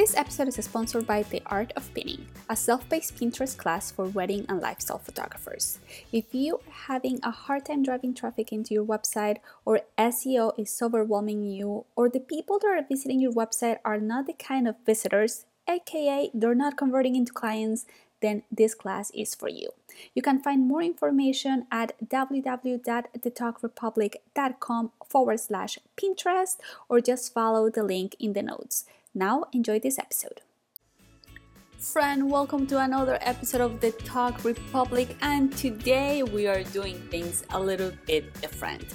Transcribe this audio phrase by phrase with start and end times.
[0.00, 4.06] This episode is sponsored by The Art of Pinning, a self paced Pinterest class for
[4.06, 5.78] wedding and lifestyle photographers.
[6.10, 10.80] If you are having a hard time driving traffic into your website, or SEO is
[10.80, 14.76] overwhelming you, or the people that are visiting your website are not the kind of
[14.86, 17.84] visitors, aka they're not converting into clients,
[18.22, 19.68] then this class is for you.
[20.14, 26.56] You can find more information at www.thetogrepublic.com forward slash Pinterest
[26.88, 28.86] or just follow the link in the notes.
[29.14, 30.40] Now, enjoy this episode.
[31.78, 37.42] Friend, welcome to another episode of the Tog Republic, and today we are doing things
[37.50, 38.94] a little bit different.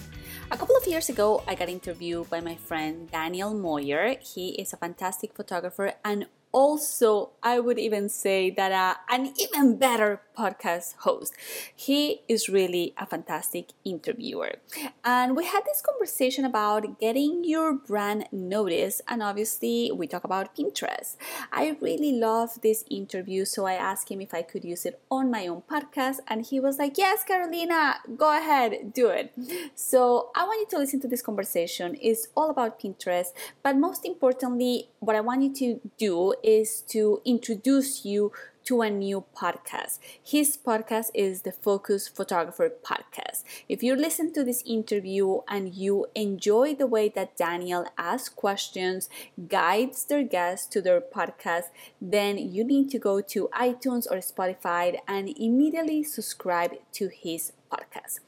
[0.52, 4.16] A couple of years ago, I got interviewed by my friend Daniel Moyer.
[4.22, 9.76] He is a fantastic photographer and also, I would even say that uh, an even
[9.78, 11.34] better podcast host.
[11.76, 14.56] He is really a fantastic interviewer.
[15.04, 20.56] And we had this conversation about getting your brand noticed, and obviously, we talk about
[20.56, 21.18] Pinterest.
[21.52, 25.30] I really love this interview, so I asked him if I could use it on
[25.30, 29.34] my own podcast, and he was like, Yes, Carolina, go ahead, do it.
[29.76, 31.98] So, I want you to listen to this conversation.
[32.02, 33.30] It's all about Pinterest,
[33.62, 38.32] but most importantly, what I want you to do is to introduce you
[38.66, 40.00] to a new podcast.
[40.24, 43.44] His podcast is the Focus Photographer Podcast.
[43.68, 49.10] If you listen to this interview and you enjoy the way that Daniel asks questions,
[49.48, 51.66] guides their guests to their podcast,
[52.02, 58.20] then you need to go to iTunes or Spotify and immediately subscribe to his podcast.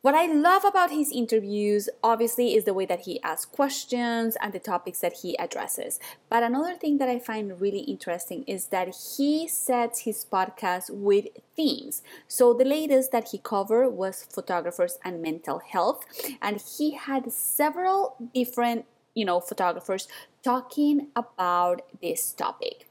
[0.00, 4.52] What I love about his interviews, obviously, is the way that he asks questions and
[4.52, 5.98] the topics that he addresses.
[6.28, 11.26] But another thing that I find really interesting is that he sets his podcast with
[11.56, 12.02] themes.
[12.28, 16.04] So the latest that he covered was photographers and mental health,
[16.40, 20.06] and he had several different, you know, photographers
[20.44, 22.87] talking about this topic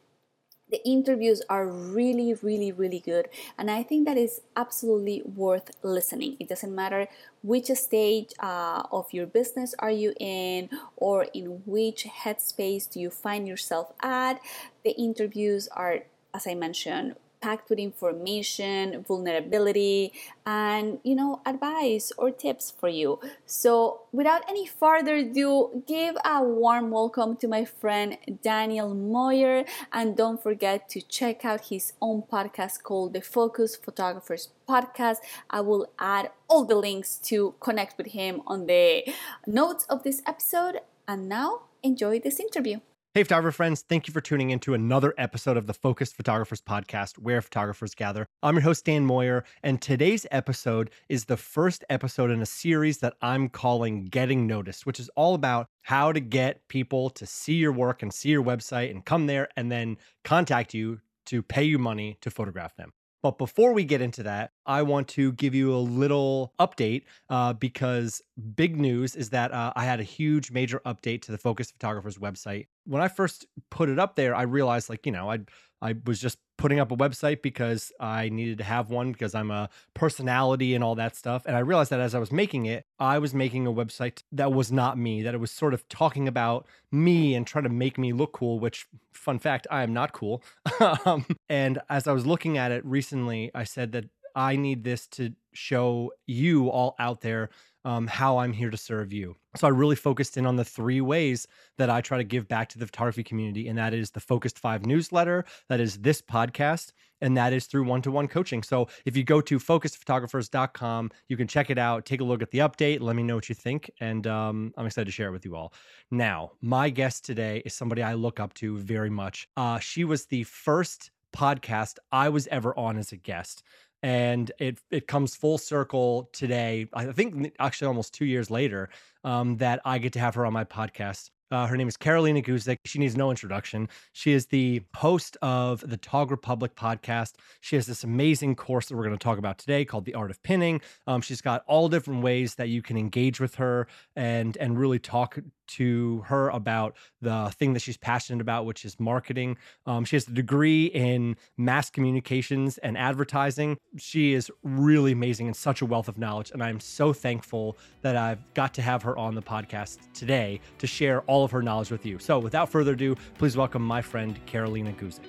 [0.70, 6.36] the interviews are really really really good and i think that is absolutely worth listening.
[6.40, 7.08] It doesn't matter
[7.44, 13.10] which stage uh, of your business are you in or in which headspace do you
[13.10, 14.42] find yourself at.
[14.84, 16.00] The interviews are
[16.34, 20.14] as i mentioned packed with information, vulnerability,
[20.46, 23.20] and you know, advice or tips for you.
[23.46, 30.16] So, without any further ado, give a warm welcome to my friend Daniel Moyer, and
[30.16, 35.18] don't forget to check out his own podcast called the Focus Photographers Podcast.
[35.50, 39.14] I will add all the links to connect with him on the
[39.46, 40.82] notes of this episode.
[41.08, 42.80] And now, enjoy this interview.
[43.18, 46.62] Hey, photographer friends, thank you for tuning in to another episode of the Focused Photographers
[46.62, 48.28] Podcast, where photographers gather.
[48.44, 53.00] I'm your host, Dan Moyer, and today's episode is the first episode in a series
[53.00, 57.56] that I'm calling Getting Noticed, which is all about how to get people to see
[57.56, 61.64] your work and see your website and come there and then contact you to pay
[61.64, 62.94] you money to photograph them.
[63.24, 67.54] But before we get into that, I want to give you a little update uh,
[67.54, 68.22] because
[68.56, 72.18] big news is that uh, I had a huge major update to the Focus Photographers
[72.18, 72.68] website.
[72.86, 75.40] When I first put it up there, I realized, like, you know, I
[75.82, 79.52] I was just putting up a website because I needed to have one because I'm
[79.52, 81.44] a personality and all that stuff.
[81.46, 84.52] And I realized that as I was making it, I was making a website that
[84.52, 88.00] was not me, that it was sort of talking about me and trying to make
[88.00, 90.42] me look cool, which, fun fact, I am not cool.
[91.06, 94.06] um, and as I was looking at it recently, I said that
[94.38, 97.50] I need this to show you all out there
[97.84, 99.36] um, how I'm here to serve you.
[99.56, 101.48] So I really focused in on the three ways
[101.80, 104.60] that I try to give back to the photography community, and that is the Focused
[104.60, 106.92] Five newsletter, that is this podcast,
[107.22, 108.62] and that is through one to one coaching.
[108.62, 112.52] So if you go to focusedphotographers.com, you can check it out, take a look at
[112.52, 115.32] the update, let me know what you think, and um, I'm excited to share it
[115.32, 115.74] with you all.
[116.12, 119.48] Now, my guest today is somebody I look up to very much.
[119.58, 123.64] Uh, she was the first podcast I was ever on as a guest
[124.04, 126.88] and it it comes full circle today.
[126.94, 128.90] I think actually almost two years later
[129.24, 131.30] um, that I get to have her on my podcast.
[131.50, 132.78] Uh, her name is Carolina Guzik.
[132.86, 133.88] She needs no introduction.
[134.12, 137.36] She is the host of the Tog Republic podcast.
[137.62, 140.30] She has this amazing course that we're going to talk about today called The Art
[140.30, 140.82] of Pinning.
[141.06, 145.00] Um, she's got all different ways that you can engage with her and and really
[145.00, 149.58] talk to her about the thing that she's passionate about, which is marketing.
[149.86, 153.78] Um, she has a degree in mass communications and advertising.
[153.98, 156.52] She is really amazing and such a wealth of knowledge.
[156.52, 160.88] And I'm so thankful that I've got to have her on the podcast today to
[160.88, 162.20] share all of her knowledge with you.
[162.20, 165.26] So without further ado, please welcome my friend, Carolina Guzik.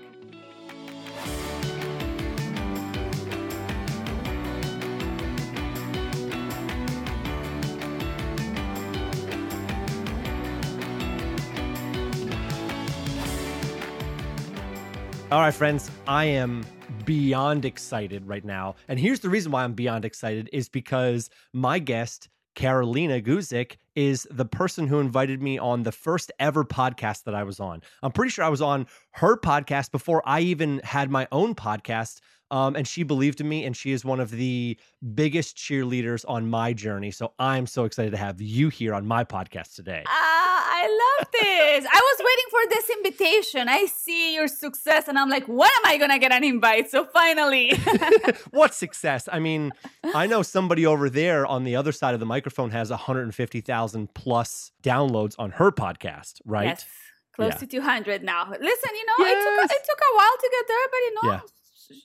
[15.31, 16.65] All right, friends, I am
[17.05, 18.77] beyond excited right now.
[18.89, 24.27] And here's the reason why I'm beyond excited is because my guest, Carolina Guzik, is
[24.31, 27.83] the person who invited me on the first ever podcast that I was on.
[28.03, 28.87] I'm pretty sure I was on
[29.17, 32.21] her podcast before I even had my own podcast.
[32.51, 34.79] Um, and she believed in me, and she is one of the
[35.15, 37.11] biggest cheerleaders on my journey.
[37.11, 40.05] So I'm so excited to have you here on my podcast today.
[40.07, 40.57] Ah,
[40.88, 41.87] I love this.
[41.90, 43.69] I was waiting for this invitation.
[43.69, 46.90] I see your success, and I'm like, when am I gonna get an invite?
[46.90, 47.73] So finally,
[48.50, 49.29] what success?
[49.31, 49.73] I mean,
[50.14, 54.73] I know somebody over there on the other side of the microphone has 150,000 plus
[54.82, 56.67] downloads on her podcast, right?
[56.67, 56.87] Yes.
[57.34, 57.58] Close yeah.
[57.58, 58.50] to 200 now.
[58.50, 59.46] Listen, you know, yes.
[59.46, 61.41] it, took, it took a while to get there, but you know, yeah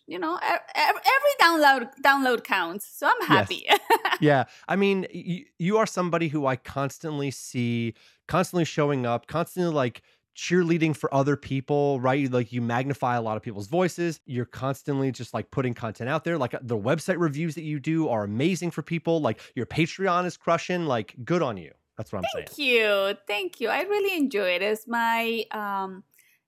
[0.07, 0.39] you know
[0.75, 1.01] every
[1.41, 3.79] download download counts so i'm happy yes.
[4.21, 7.93] yeah i mean you, you are somebody who i constantly see
[8.27, 10.01] constantly showing up constantly like
[10.35, 12.31] cheerleading for other people, right?
[12.31, 14.19] Like you magnify a lot of people's voices.
[14.25, 16.37] You're constantly just like putting content out there.
[16.37, 19.21] Like the website reviews that you do are amazing for people.
[19.21, 20.85] Like your Patreon is crushing.
[20.85, 21.71] Like good on you.
[21.97, 22.55] That's what I'm Thank saying.
[22.55, 23.17] Thank you.
[23.27, 23.69] Thank you.
[23.69, 24.61] I really enjoy it.
[24.61, 26.03] It's my um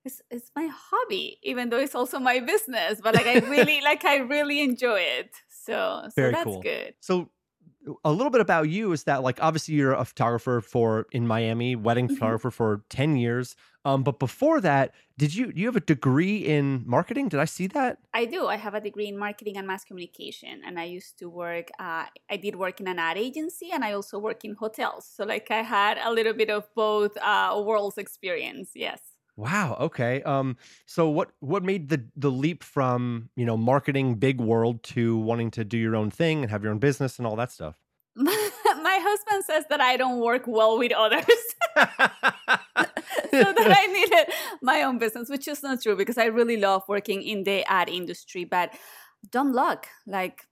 [0.06, 3.02] it's it's my hobby, even though it's also my business.
[3.02, 5.32] But like I really like I really enjoy it.
[5.50, 6.62] So, so Very that's cool.
[6.62, 6.94] good.
[7.02, 7.30] So
[8.04, 11.76] a little bit about you is that like obviously you're a photographer for in Miami,
[11.76, 12.16] wedding mm-hmm.
[12.16, 13.56] photographer for 10 years.
[13.84, 17.30] Um, but before that, did you you have a degree in marketing?
[17.30, 18.00] Did I see that?
[18.14, 18.48] I do.
[18.48, 21.70] I have a degree in marketing and mass communication, and I used to work.
[21.80, 25.08] Uh, I did work in an ad agency, and I also work in hotels.
[25.16, 28.72] So like I had a little bit of both uh, worlds experience.
[28.74, 29.02] Yes.
[29.38, 29.76] Wow.
[29.80, 30.22] Okay.
[30.24, 30.58] Um.
[30.86, 35.52] So what what made the the leap from you know marketing big world to wanting
[35.52, 37.76] to do your own thing and have your own business and all that stuff?
[38.16, 41.26] My husband says that I don't work well with others,
[41.76, 41.84] so
[43.44, 47.22] that I needed my own business, which is not true because I really love working
[47.22, 48.46] in the ad industry.
[48.46, 48.74] But
[49.32, 50.44] dumb luck, like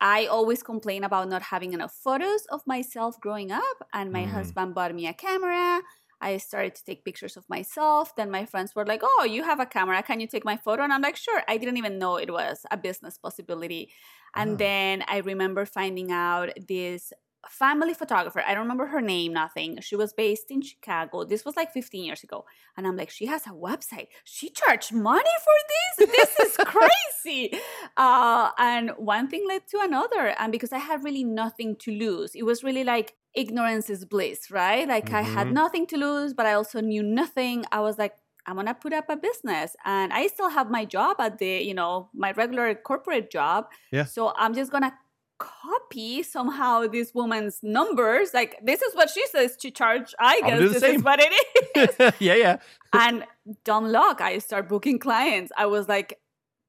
[0.00, 4.30] I always complain about not having enough photos of myself growing up, and my mm.
[4.30, 5.82] husband bought me a camera
[6.22, 8.14] I started to take pictures of myself.
[8.16, 10.02] Then my friends were like, Oh, you have a camera.
[10.02, 10.82] Can you take my photo?
[10.84, 11.42] And I'm like, Sure.
[11.48, 13.90] I didn't even know it was a business possibility.
[14.34, 14.56] And oh.
[14.56, 17.12] then I remember finding out this
[17.48, 18.42] family photographer.
[18.46, 19.78] I don't remember her name, nothing.
[19.80, 21.24] She was based in Chicago.
[21.24, 22.44] This was like 15 years ago.
[22.76, 24.08] And I'm like, she has a website.
[24.24, 26.10] She charged money for this?
[26.10, 27.58] This is crazy.
[27.96, 30.34] uh, and one thing led to another.
[30.38, 34.50] And because I had really nothing to lose, it was really like, ignorance is bliss,
[34.50, 34.86] right?
[34.86, 35.16] Like mm-hmm.
[35.16, 35.54] I had mm-hmm.
[35.54, 37.64] nothing to lose, but I also knew nothing.
[37.72, 38.14] I was like,
[38.46, 41.74] I'm gonna put up a business, and I still have my job at the, you
[41.74, 43.66] know, my regular corporate job.
[43.92, 44.04] Yeah.
[44.04, 44.92] So I'm just gonna
[45.38, 48.34] copy somehow this woman's numbers.
[48.34, 50.14] Like this is what she says to charge.
[50.18, 50.96] I guess this same.
[50.96, 51.32] is what it
[51.76, 52.12] is.
[52.18, 52.56] yeah, yeah.
[52.92, 53.24] and
[53.64, 55.52] dumb luck, I start booking clients.
[55.56, 56.18] I was like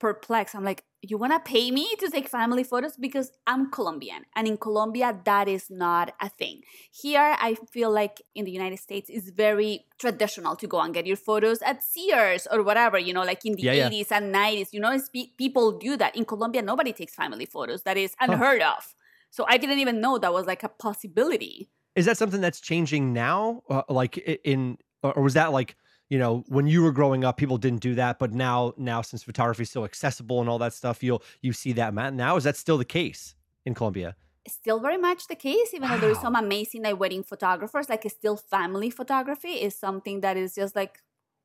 [0.03, 0.53] perplexed.
[0.53, 4.45] I'm like, you want to pay me to take family photos because I'm Colombian and
[4.49, 6.63] in Colombia that is not a thing.
[6.91, 11.07] Here I feel like in the United States it's very traditional to go and get
[11.07, 14.17] your photos at Sears or whatever, you know, like in the yeah, 80s yeah.
[14.17, 14.91] and 90s, you know,
[15.37, 16.17] people do that.
[16.17, 17.83] In Colombia nobody takes family photos.
[17.83, 18.75] That is unheard huh.
[18.77, 18.93] of.
[19.31, 21.69] So I didn't even know that was like a possibility.
[21.95, 25.77] Is that something that's changing now uh, like in or was that like
[26.13, 29.23] you know when you were growing up people didn't do that but now now since
[29.23, 32.55] photography is so accessible and all that stuff you'll you see that now is that
[32.55, 33.33] still the case
[33.65, 34.15] in colombia
[34.47, 35.95] still very much the case even wow.
[35.95, 40.53] though there's some amazing like wedding photographers like still family photography is something that is
[40.53, 40.99] just like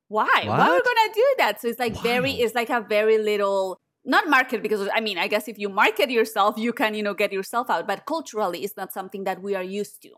[0.09, 0.59] why what?
[0.59, 3.81] why are we gonna do that so it's like very it's like a very little
[4.05, 7.15] not market because i mean i guess if you market yourself you can you know
[7.15, 10.11] get yourself out but culturally it's not something that we are used to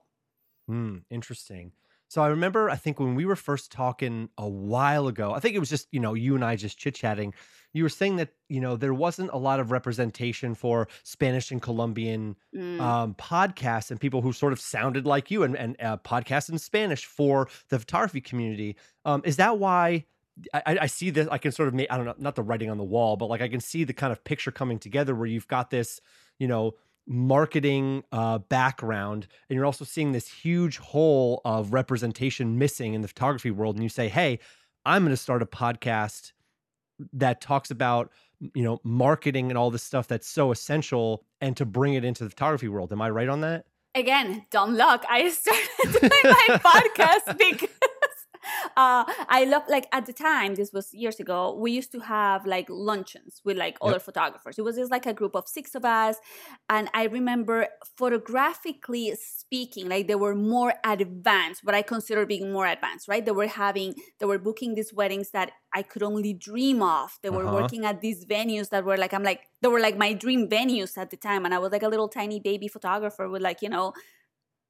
[0.66, 0.98] Hmm.
[1.10, 1.72] interesting
[2.10, 5.54] So I remember, I think when we were first talking a while ago, I think
[5.54, 7.32] it was just, you know, you and I just chit chatting.
[7.72, 11.62] You were saying that, you know, there wasn't a lot of representation for Spanish and
[11.62, 12.80] Colombian Mm.
[12.80, 16.58] um, podcasts and people who sort of sounded like you and, and uh, podcasts in
[16.58, 18.74] Spanish for the photography community.
[19.04, 20.06] Um, is that why
[20.52, 21.28] I, I I see this?
[21.30, 23.26] I can sort of make, I don't know, not the writing on the wall, but
[23.26, 26.00] like I can see the kind of picture coming together where you've got this,
[26.40, 26.74] you know,
[27.10, 33.08] marketing uh, background and you're also seeing this huge hole of representation missing in the
[33.08, 33.74] photography world.
[33.74, 34.38] And you say, hey,
[34.86, 36.32] I'm going to start a podcast
[37.12, 38.12] that talks about
[38.54, 42.24] you know marketing and all this stuff that's so essential and to bring it into
[42.24, 43.64] the photography world am i right on that
[43.94, 45.04] again, dumb luck.
[45.08, 45.68] I started
[46.00, 47.68] doing my podcast because
[48.76, 50.54] uh, I love like at the time.
[50.54, 51.54] This was years ago.
[51.54, 54.58] We used to have like luncheons with like other photographers.
[54.58, 56.16] It was just like a group of six of us,
[56.68, 61.64] and I remember photographically speaking, like they were more advanced.
[61.64, 63.24] What I consider being more advanced, right?
[63.24, 67.18] They were having, they were booking these weddings that I could only dream of.
[67.22, 67.48] They were Uh-huh.
[67.48, 70.96] working at these venues that were like I'm like they were like my dream venues
[70.96, 73.68] at the time, and I was like a little tiny baby photographer with like you
[73.68, 73.92] know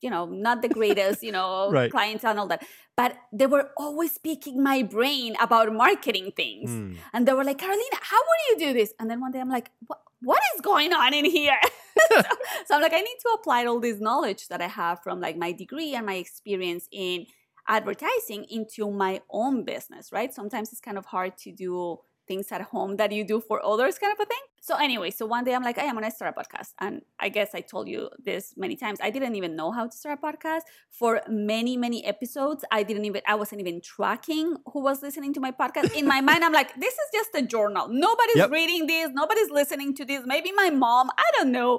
[0.00, 1.90] you know, not the greatest, you know, Right.
[1.90, 2.64] clientele and all that.
[2.96, 6.70] But they were always picking my brain about marketing things.
[6.70, 6.94] Hmm.
[7.12, 8.92] And they were like, Carolina, how would you do this?
[8.98, 11.58] And then one day I'm like, what, what is going on in here?
[12.12, 12.20] so,
[12.66, 15.36] so I'm like, I need to apply all this knowledge that I have from like
[15.36, 17.26] my degree and my experience in
[17.68, 20.34] advertising into my own business, right?
[20.34, 21.98] Sometimes it's kind of hard to do
[22.30, 24.44] things at home that you do for others kind of a thing.
[24.68, 26.70] So anyway, so one day I'm like, hey, I'm gonna start a podcast.
[26.84, 28.98] And I guess I told you this many times.
[29.08, 30.64] I didn't even know how to start a podcast.
[31.00, 35.40] For many, many episodes, I didn't even I wasn't even tracking who was listening to
[35.46, 35.88] my podcast.
[36.00, 37.84] In my mind, I'm like, this is just a journal.
[38.06, 38.50] Nobody's Yep.
[38.58, 40.20] reading this, nobody's listening to this.
[40.34, 41.72] Maybe my mom, I don't know.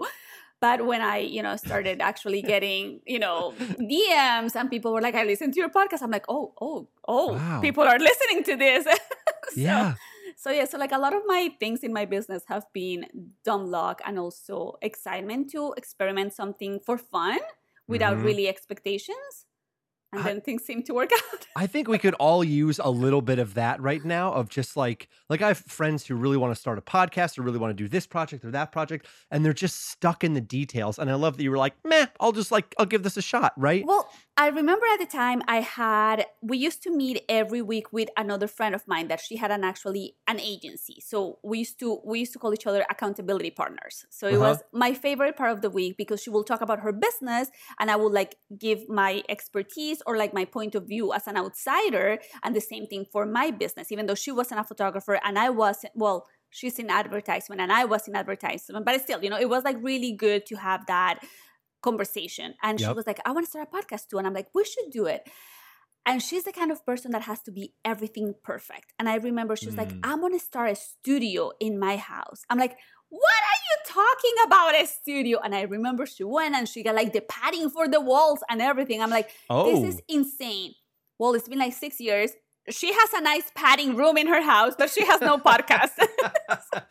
[0.67, 3.39] But when I, you know, started actually getting, you know,
[3.93, 6.01] DMs and people were like, I listened to your podcast.
[6.05, 7.61] I'm like, oh, oh, oh, Wow.
[7.61, 8.83] people are listening to this.
[9.53, 9.95] So- yeah
[10.37, 13.05] so yeah, so like a lot of my things in my business have been
[13.43, 17.39] dumb luck and also excitement to experiment something for fun
[17.87, 18.21] without Mhm.
[18.21, 19.45] really expectations.
[20.13, 21.47] And I- then things seem to work out.
[21.55, 24.75] I think we could all use a little bit of that right now of just
[24.75, 27.71] like like I have friends who really want to start a podcast or really want
[27.75, 31.09] to do this project or that project and they're just stuck in the details and
[31.09, 33.53] I love that you were like, "Meh, I'll just like I'll give this a shot,"
[33.57, 33.85] right?
[33.85, 38.09] Well, I remember at the time I had we used to meet every week with
[38.17, 40.97] another friend of mine that she had an actually an agency.
[41.05, 44.05] So we used to we used to call each other accountability partners.
[44.09, 44.49] So it Uh-huh.
[44.49, 47.49] was my favorite part of the week because she will talk about her business
[47.79, 51.37] and I will like give my expertise or like my point of view as an
[51.37, 55.37] outsider and the same thing for my business even though she wasn't a photographer and
[55.37, 59.39] I wasn't well she's in advertisement and I was in advertisement but still you know
[59.39, 61.19] it was like really good to have that
[61.81, 62.53] conversation.
[62.61, 64.17] And she was like, I want to start a podcast too.
[64.17, 65.27] And I'm like, we should do it.
[66.05, 68.93] And she's the kind of person that has to be everything perfect.
[68.97, 69.99] And I remember she was like, Mm.
[70.03, 72.43] I'm going to start a studio in my house.
[72.49, 72.77] I'm like,
[73.11, 75.39] what are you talking about a studio?
[75.43, 78.61] And I remember she went and she got like the padding for the walls and
[78.61, 79.01] everything.
[79.01, 79.69] I'm like, oh.
[79.69, 80.15] this is oh.
[80.15, 80.73] insane.
[81.19, 82.31] Well, it's been like six years.
[82.69, 85.91] She has a nice padding room in her house, but she has no podcast.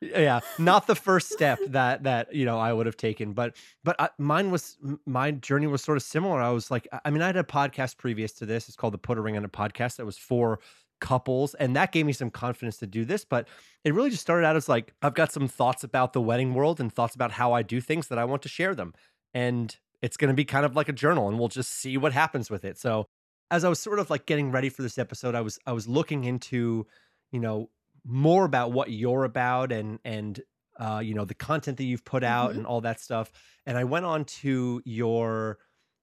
[0.00, 3.96] yeah not the first step that that you know i would have taken but but
[3.98, 7.20] I, mine was my journey was sort of similar i was like I- i mean
[7.20, 9.48] i had a podcast previous to this it's called the put a ring on a
[9.48, 10.60] podcast that was for
[11.00, 13.48] couples and that gave me some confidence to do this but
[13.84, 16.80] it really just started out as like i've got some thoughts about the wedding world
[16.80, 18.92] and thoughts about how i do things that i want to share them
[19.34, 22.12] and it's going to be kind of like a journal and we'll just see what
[22.12, 23.06] happens with it so
[23.50, 25.88] as i was sort of like getting ready for this episode i was i was
[25.88, 26.86] looking into
[27.32, 27.70] you know
[28.06, 30.40] more about what you're about and and
[30.78, 32.56] uh, you know the content that you've put out Mhm.
[32.58, 33.30] and all that stuff.
[33.66, 35.58] And I went on to your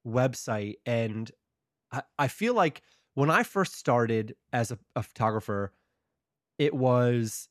[0.05, 1.31] website, and
[1.91, 2.83] I, I feel like
[3.17, 5.71] when I first started as a, a photographer,
[6.59, 7.49] it was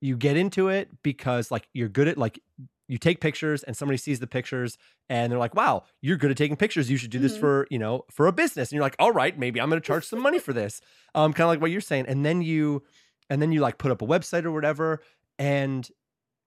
[0.00, 2.40] you get into it because like you're good at like
[2.88, 4.76] you take pictures and somebody sees the pictures
[5.08, 6.90] and they're like wow you're good at taking pictures.
[6.90, 7.40] You should do this Mhm.
[7.40, 8.70] for you know for a business.
[8.70, 10.80] And you're like all right maybe i'm going to charge some money for this.
[11.14, 12.06] Um kind of like what you're saying.
[12.08, 12.82] And then you
[13.30, 15.00] and then you like put up a website or whatever.
[15.38, 15.88] And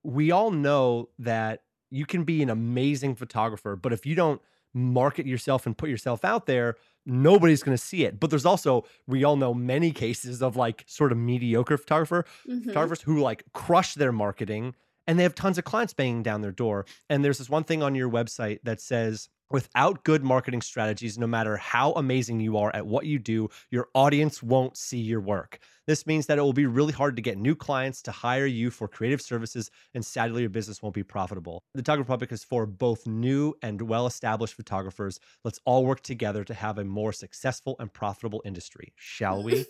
[0.04, 4.42] we all know that you can be an amazing photographer but if you don't
[4.74, 6.76] market yourself and put yourself out there
[7.08, 10.84] nobody's going to see it but there's also we all know many cases of like
[10.88, 12.66] sort of mediocre photographer Mhm.
[12.66, 14.76] photographers who like crush their marketing
[15.08, 17.82] and they have tons of clients banging down their door and there's this one thing
[17.82, 22.70] on your website that says Without good marketing strategies, no matter how amazing you are
[22.76, 25.60] at what you do, your audience won't see your work.
[25.86, 28.70] This means that it will be really hard to get new clients to hire you
[28.70, 31.64] for creative services, and sadly, your business won't be profitable.
[31.74, 35.18] The Photography Republic is for both new and well established photographers.
[35.46, 39.54] Let's all work together to have a more successful and profitable industry, shall we?
[39.56, 39.68] That's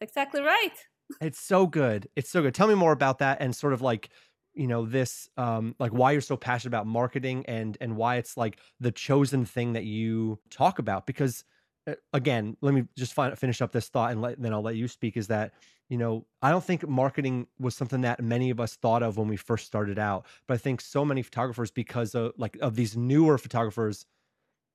[0.00, 0.72] exactly right.
[1.20, 2.08] It's so good.
[2.16, 2.54] It's so good.
[2.54, 4.08] Tell me more about that and sort of like
[4.54, 8.36] you know this um like why you're so passionate about marketing and and why it's
[8.36, 11.44] like the chosen thing that you talk about because
[11.86, 14.76] uh, again let me just find, finish up this thought and let, then I'll let
[14.76, 15.52] you speak is that
[15.88, 19.28] you know I don't think marketing was something that many of us thought of when
[19.28, 22.96] we first started out but I think so many photographers because of like of these
[22.96, 24.06] newer photographers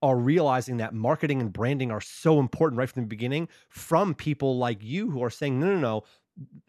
[0.04, 4.58] are realizing that marketing and branding are so important right from the beginning from people
[4.58, 6.04] like you who are saying no no no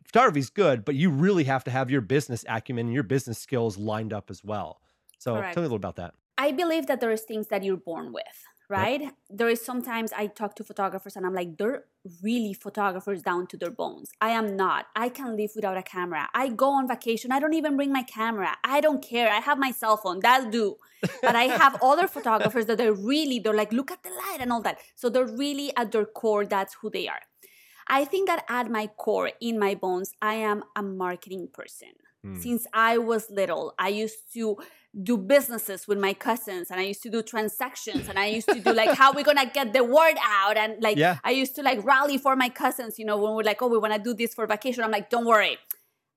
[0.05, 3.39] photography is good, but you really have to have your business acumen and your business
[3.39, 4.81] skills lined up as well.
[5.19, 5.55] So Correct.
[5.55, 6.15] tell me a little about that.
[6.39, 8.25] I believe that there is things that you're born with,
[8.69, 9.01] right?
[9.01, 9.15] Yep.
[9.29, 11.85] There is sometimes I talk to photographers and I'm like, they're
[12.23, 14.13] really photographers down to their bones.
[14.21, 14.87] I am not.
[14.95, 16.29] I can live without a camera.
[16.35, 17.33] I go on vacation.
[17.33, 18.57] I don't even bring my camera.
[18.63, 19.31] I don't care.
[19.31, 20.21] I have my cell phone.
[20.21, 20.77] That'll do.
[21.23, 24.53] but I have other photographers that are really, they're like, look at the light and
[24.53, 24.79] all that.
[24.95, 27.21] So they're really at their core, that's who they are.
[27.89, 31.89] I think that at my core, in my bones, I am a marketing person.
[32.25, 32.43] Mm.
[32.43, 34.59] Since I was little, I used to
[35.01, 38.59] do businesses with my cousins and I used to do transactions and I used to
[38.61, 41.19] do like how we're gonna get the word out and like yeah.
[41.23, 43.79] I used to like rally for my cousins, you know, when we're like, oh, we
[43.79, 44.83] wanna do this for vacation.
[44.83, 45.59] I'm like, don't worry.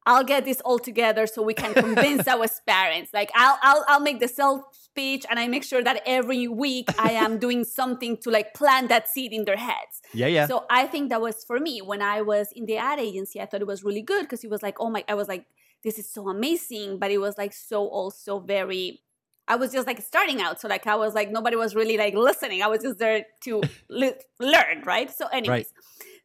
[0.05, 3.11] I'll get this all together so we can convince our parents.
[3.13, 6.89] Like I'll I'll I'll make the sales speech and I make sure that every week
[6.99, 10.01] I am doing something to like plant that seed in their heads.
[10.13, 10.47] Yeah, yeah.
[10.47, 13.39] So I think that was for me when I was in the ad agency.
[13.39, 15.45] I thought it was really good because it was like, oh my, I was like,
[15.83, 19.01] this is so amazing, but it was like so also very.
[19.47, 22.13] I was just like starting out, so like I was like nobody was really like
[22.13, 22.63] listening.
[22.63, 25.11] I was just there to le- learn, right?
[25.11, 25.49] So, anyways.
[25.49, 25.67] Right.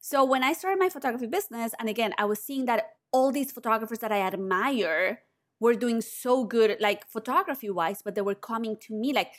[0.01, 3.53] So when I started my photography business, and again, I was seeing that all these
[3.53, 5.21] photographers that I admire
[5.59, 9.33] were doing so good, like photography wise, but they were coming to me like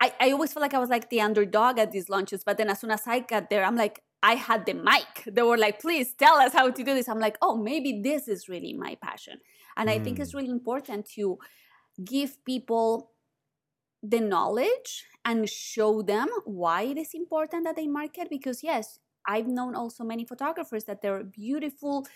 [0.00, 2.44] I, I always felt like I was like the underdog at these launches.
[2.44, 5.24] But then as soon as I got there, I'm like, I had the mic.
[5.26, 7.08] They were like, please tell us how to do this.
[7.08, 9.38] I'm like, oh, maybe this is really my passion.
[9.76, 9.92] And mm.
[9.92, 10.36] I think it's mm.
[10.36, 11.38] really important to
[12.04, 13.12] give people
[14.02, 18.28] the knowledge and show them why it is important that they market.
[18.28, 22.06] Because, yes, I've known also many photographers that they're beautiful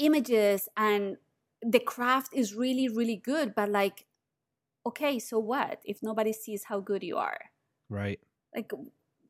[0.00, 1.16] images and
[1.62, 4.06] the craft is really really good but like
[4.86, 7.38] okay so what if nobody sees how good you are?
[7.88, 8.20] Right.
[8.54, 8.72] Like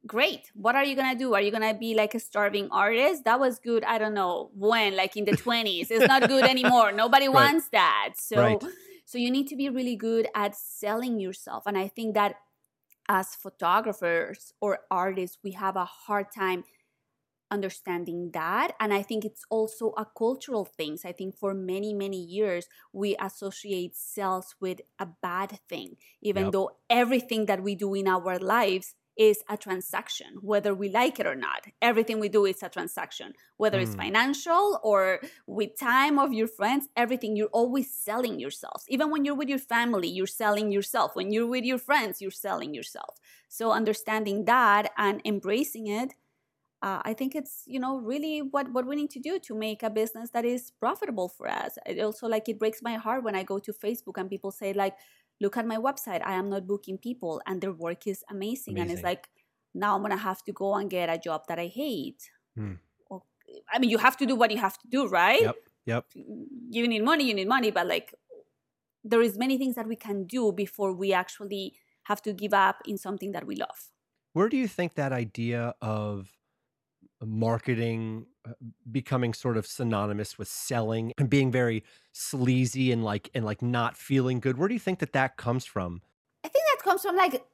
[0.06, 0.50] great.
[0.54, 1.34] What are you gonna do?
[1.34, 3.24] Are you gonna be like a starving artist?
[3.24, 6.92] That was good i don't know when like in the 20s it's not good anymore.
[6.92, 7.34] Nobody right.
[7.34, 8.14] wants that.
[8.16, 8.64] So right.
[9.04, 12.36] so you need to be really good at selling yourself and i think that
[13.08, 16.62] as photographers or artists we have a hard time
[17.50, 20.98] understanding that and i think it's also a cultural thing.
[21.04, 26.52] I think for many many years we associate sales with a bad thing even yep.
[26.52, 31.26] though everything that we do in our lives is a transaction whether we like it
[31.26, 31.66] or not.
[31.82, 33.82] Everything we do is a transaction whether mm.
[33.82, 37.36] it's financial or with time of your friends everything.
[37.36, 38.84] You're always selling yourself.
[38.88, 41.14] Even when you're with your family you're selling yourself.
[41.14, 43.18] When you're with your friends you're selling yourself.
[43.48, 46.14] So understanding that and embracing it
[46.82, 49.82] uh, I think it's you know really what what we need to do to make
[49.82, 51.76] a business that is profitable for us.
[51.86, 54.72] It also like it breaks my heart when I go to Facebook and people say
[54.72, 54.96] like,
[55.40, 56.22] "Look at my website.
[56.24, 58.78] I am not booking people, and their work is amazing." amazing.
[58.78, 59.28] And it's like
[59.74, 62.30] now I'm gonna have to go and get a job that I hate.
[62.56, 62.74] Hmm.
[63.72, 65.42] I mean, you have to do what you have to do, right?
[65.42, 65.56] Yep.
[65.86, 66.04] Yep.
[66.70, 67.24] You need money.
[67.24, 68.14] You need money, but like
[69.02, 72.76] there is many things that we can do before we actually have to give up
[72.86, 73.90] in something that we love.
[74.32, 76.28] Where do you think that idea of
[77.26, 78.52] marketing uh,
[78.90, 83.96] becoming sort of synonymous with selling and being very sleazy and like and like not
[83.96, 86.00] feeling good where do you think that that comes from?
[86.44, 87.44] I think that comes from like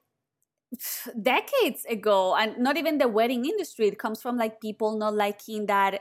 [1.22, 3.86] decades ago and not even the wedding industry.
[3.88, 6.00] It comes from like people not liking that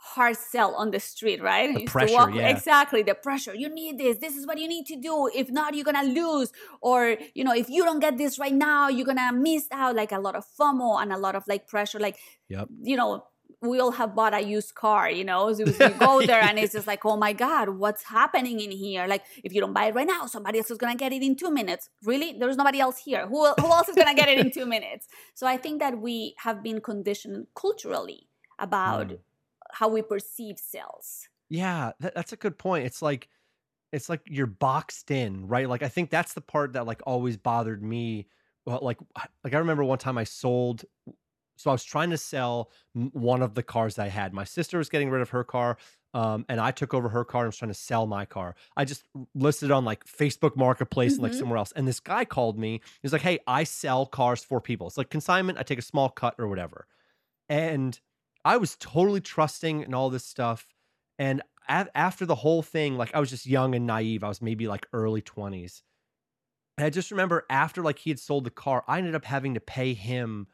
[0.00, 1.74] hard sell on the street, right?
[1.74, 2.48] The pressure, walk, yeah.
[2.48, 3.54] Exactly, the pressure.
[3.54, 4.18] You need this.
[4.18, 5.30] This is what you need to do.
[5.34, 6.52] If not, you're gonna lose.
[6.80, 9.94] Or you know, if you don't get this right now, you're gonna miss out.
[9.94, 11.98] Like a lot of FOMO and a lot of like pressure.
[11.98, 12.68] Like, yep.
[12.82, 13.24] you know,
[13.60, 15.10] we all have bought a used car.
[15.10, 18.60] You know, so you go there and it's just like, oh my god, what's happening
[18.60, 19.06] in here?
[19.06, 21.36] Like, if you don't buy it right now, somebody else is gonna get it in
[21.36, 21.90] two minutes.
[22.04, 22.36] Really?
[22.38, 23.26] There's nobody else here.
[23.26, 25.08] Who who else is gonna get it in two minutes?
[25.34, 29.08] So I think that we have been conditioned culturally about.
[29.08, 29.18] Mm
[29.72, 31.28] how we perceive sales.
[31.48, 32.86] Yeah, that, that's a good point.
[32.86, 33.28] It's like
[33.92, 35.68] it's like you're boxed in, right?
[35.68, 38.26] Like I think that's the part that like always bothered me
[38.66, 38.98] well, like
[39.44, 40.84] like I remember one time I sold
[41.60, 44.32] so I was trying to sell one of the cars I had.
[44.32, 45.76] My sister was getting rid of her car,
[46.14, 48.54] um, and I took over her car and was trying to sell my car.
[48.78, 49.04] I just
[49.34, 51.24] listed on like Facebook Marketplace mm-hmm.
[51.24, 51.72] and like somewhere else.
[51.76, 52.80] And this guy called me.
[53.02, 54.86] He's like, "Hey, I sell cars for people.
[54.86, 55.58] It's like consignment.
[55.58, 56.86] I take a small cut or whatever."
[57.50, 58.00] And
[58.44, 60.66] I was totally trusting and all this stuff.
[61.18, 64.24] And a- after the whole thing, like I was just young and naive.
[64.24, 65.82] I was maybe like early twenties.
[66.78, 69.54] And I just remember after like he had sold the car, I ended up having
[69.54, 70.46] to pay him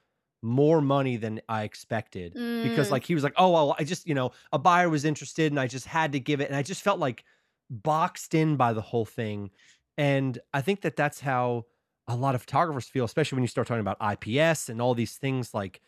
[0.42, 2.62] more money than I expected mm.
[2.62, 5.52] because like he was like, "Oh, well, I just, you know, a buyer was interested
[5.52, 7.24] and I just had to give it." And I just felt like
[7.70, 9.50] boxed in by the whole thing.
[9.98, 11.64] And I think that that's how
[12.08, 15.16] a lot of photographers feel, especially when you start talking about IPS and all these
[15.16, 15.80] things like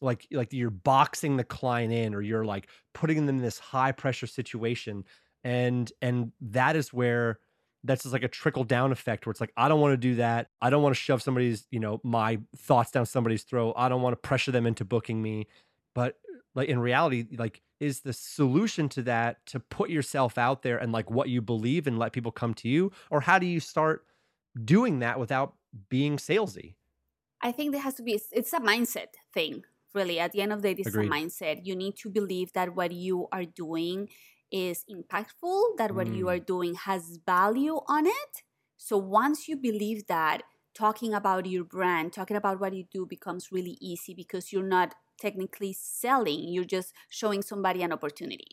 [0.00, 3.92] like like you're boxing the client in or you're like putting them in this high
[3.92, 5.04] pressure situation
[5.44, 7.38] and and that is where
[7.84, 10.16] that's just like a trickle down effect where it's like i don't want to do
[10.16, 10.48] that.
[10.60, 13.74] I don't want to shove somebody's you know my thoughts down somebody's throat.
[13.76, 15.46] I don't want to pressure them into booking me.
[15.94, 16.16] But
[16.54, 20.92] like in reality like is the solution to that to put yourself out there and
[20.92, 22.92] like what you believe and let people come to you?
[23.10, 24.06] Or how do you start
[24.64, 25.54] doing that without
[25.88, 26.74] being salesy?
[27.42, 30.62] I think there has to be it's a mindset thing really at the end of
[30.62, 31.06] the day this Agreed.
[31.06, 34.08] is a mindset you need to believe that what you are doing
[34.50, 36.16] is impactful, that what mm.
[36.16, 36.46] you are mm.
[36.46, 38.42] doing has value on it.
[38.76, 40.42] So once you believe that,
[40.74, 44.94] talking about your brand, talking about what you do becomes really easy because you're not
[45.20, 48.48] technically selling, you're just showing somebody an opportunity.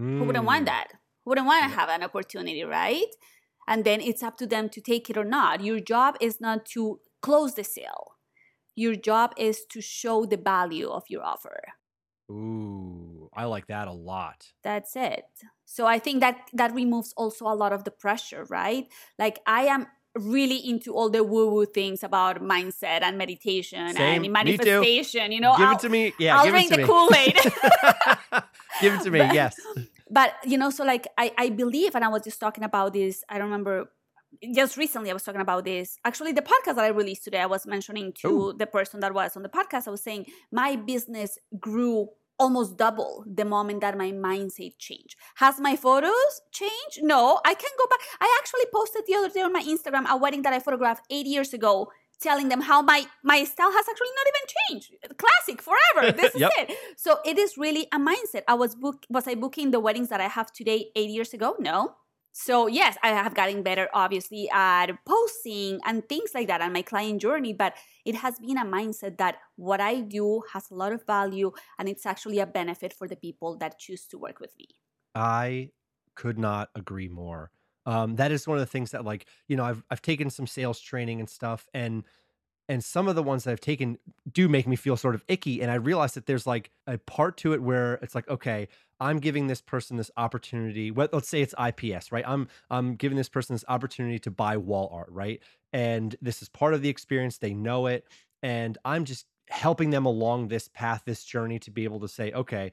[0.00, 0.18] Mm.
[0.18, 0.66] Who wouldn't want mm.
[0.66, 0.88] that?
[1.24, 3.12] Who wouldn't want to have an opportunity, right?
[3.66, 5.62] And then it's up to them to take it or not.
[5.62, 8.13] Your job is not to close the sale.
[8.74, 11.60] Your job is to show the value of your offer.
[12.30, 14.52] Ooh, I like that a lot.
[14.62, 15.26] That's it.
[15.64, 18.86] So I think that that removes also a lot of the pressure, right?
[19.18, 24.24] Like I am really into all the woo-woo things about mindset and meditation Same.
[24.24, 25.32] and manifestation.
[25.32, 26.14] You know, give I'll, it to me.
[26.18, 27.34] Yeah, I'll drink the Kool Aid.
[28.80, 29.18] give it to me.
[29.24, 29.56] But, yes.
[30.10, 33.24] But you know, so like I I believe, and I was just talking about this.
[33.28, 33.90] I don't remember
[34.54, 35.96] just recently I was talking about this.
[36.04, 38.52] Actually, the podcast that I released today, I was mentioning to Ooh.
[38.52, 43.24] the person that was on the podcast, I was saying my business grew almost double
[43.26, 45.16] the moment that my mindset changed.
[45.36, 47.00] Has my photos changed?
[47.02, 48.00] No, I can go back.
[48.20, 51.26] I actually posted the other day on my Instagram a wedding that I photographed eight
[51.26, 51.88] years ago
[52.20, 56.40] telling them how my my style has actually not even changed classic forever this is
[56.40, 56.52] yep.
[56.58, 60.08] it so it is really a mindset i was book was i booking the weddings
[60.08, 61.94] that i have today eight years ago no
[62.36, 66.82] so yes i have gotten better obviously at posting and things like that on my
[66.82, 70.92] client journey but it has been a mindset that what i do has a lot
[70.92, 74.50] of value and it's actually a benefit for the people that choose to work with
[74.58, 74.66] me.
[75.14, 75.70] I
[76.14, 77.50] could not agree more.
[77.86, 80.46] Um, that is one of the things that like you know i've, I've taken some
[80.46, 82.04] sales training and stuff and
[82.68, 83.98] and some of the ones that I've taken
[84.30, 85.60] do make me feel sort of icky.
[85.60, 88.68] And I realize that there's like a part to it where it's like, okay,
[89.00, 90.90] I'm giving this person this opportunity.
[90.90, 92.24] Let's say it's IPS, right?
[92.26, 95.42] I'm I'm giving this person this opportunity to buy wall art, right?
[95.72, 97.38] And this is part of the experience.
[97.38, 98.06] They know it,
[98.42, 102.32] and I'm just helping them along this path, this journey to be able to say,
[102.32, 102.72] okay,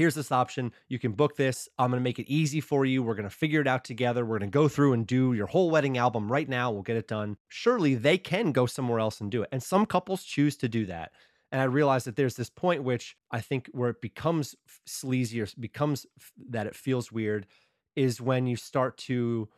[0.00, 0.72] here's this option.
[0.88, 1.68] You can book this.
[1.78, 3.02] I'm going to make it easy for you.
[3.02, 4.24] We're going to figure it out together.
[4.24, 6.70] We're going to go through and do your whole wedding album right now.
[6.70, 7.36] We'll get it done.
[7.48, 9.50] Surely they can go somewhere else and do it.
[9.52, 11.12] And some couples choose to do that.
[11.52, 14.54] And I realize that there's this point which I think where it becomes
[14.86, 16.06] sleazy or becomes
[16.48, 17.46] that it feels weird
[17.94, 19.50] is when you start to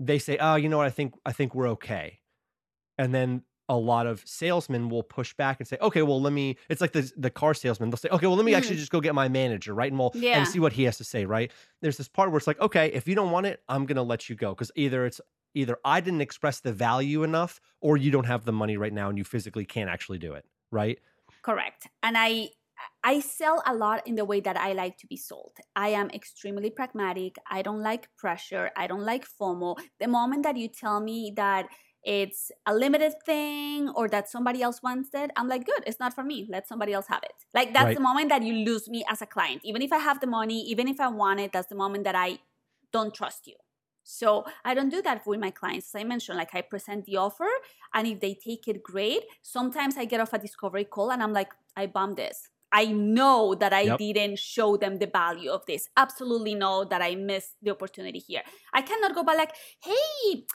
[0.00, 0.86] they say, "Oh, you know what?
[0.86, 2.20] I think I think we're okay."
[2.96, 6.58] And then a lot of salesmen will push back and say, okay, well, let me,
[6.68, 7.88] it's like the, the car salesman.
[7.88, 8.56] They'll say, okay, well, let me mm.
[8.58, 9.90] actually just go get my manager, right?
[9.90, 10.36] And we'll, yeah.
[10.36, 11.50] and see what he has to say, right?
[11.80, 14.02] There's this part where it's like, okay, if you don't want it, I'm going to
[14.02, 14.54] let you go.
[14.54, 15.22] Cause either it's,
[15.54, 19.08] either I didn't express the value enough or you don't have the money right now
[19.08, 20.98] and you physically can't actually do it, right?
[21.40, 21.86] Correct.
[22.02, 22.50] And I,
[23.02, 25.52] I sell a lot in the way that I like to be sold.
[25.74, 27.36] I am extremely pragmatic.
[27.50, 28.70] I don't like pressure.
[28.76, 29.78] I don't like FOMO.
[29.98, 31.68] The moment that you tell me that
[32.04, 36.14] it's a limited thing or that somebody else wants it, I'm like, good, it's not
[36.14, 36.46] for me.
[36.50, 37.34] Let somebody else have it.
[37.54, 37.96] Like that's right.
[37.96, 39.62] the moment that you lose me as a client.
[39.64, 42.14] Even if I have the money, even if I want it, that's the moment that
[42.14, 42.38] I
[42.92, 43.54] don't trust you.
[44.04, 45.94] So I don't do that with my clients.
[45.94, 47.48] As I mentioned, like I present the offer,
[47.94, 49.22] and if they take it, great.
[49.42, 52.48] Sometimes I get off a discovery call and I'm like, I bombed this.
[52.72, 53.98] I know that I yep.
[53.98, 55.90] didn't show them the value of this.
[55.96, 58.42] Absolutely know that I missed the opportunity here.
[58.72, 60.46] I cannot go back like, hey,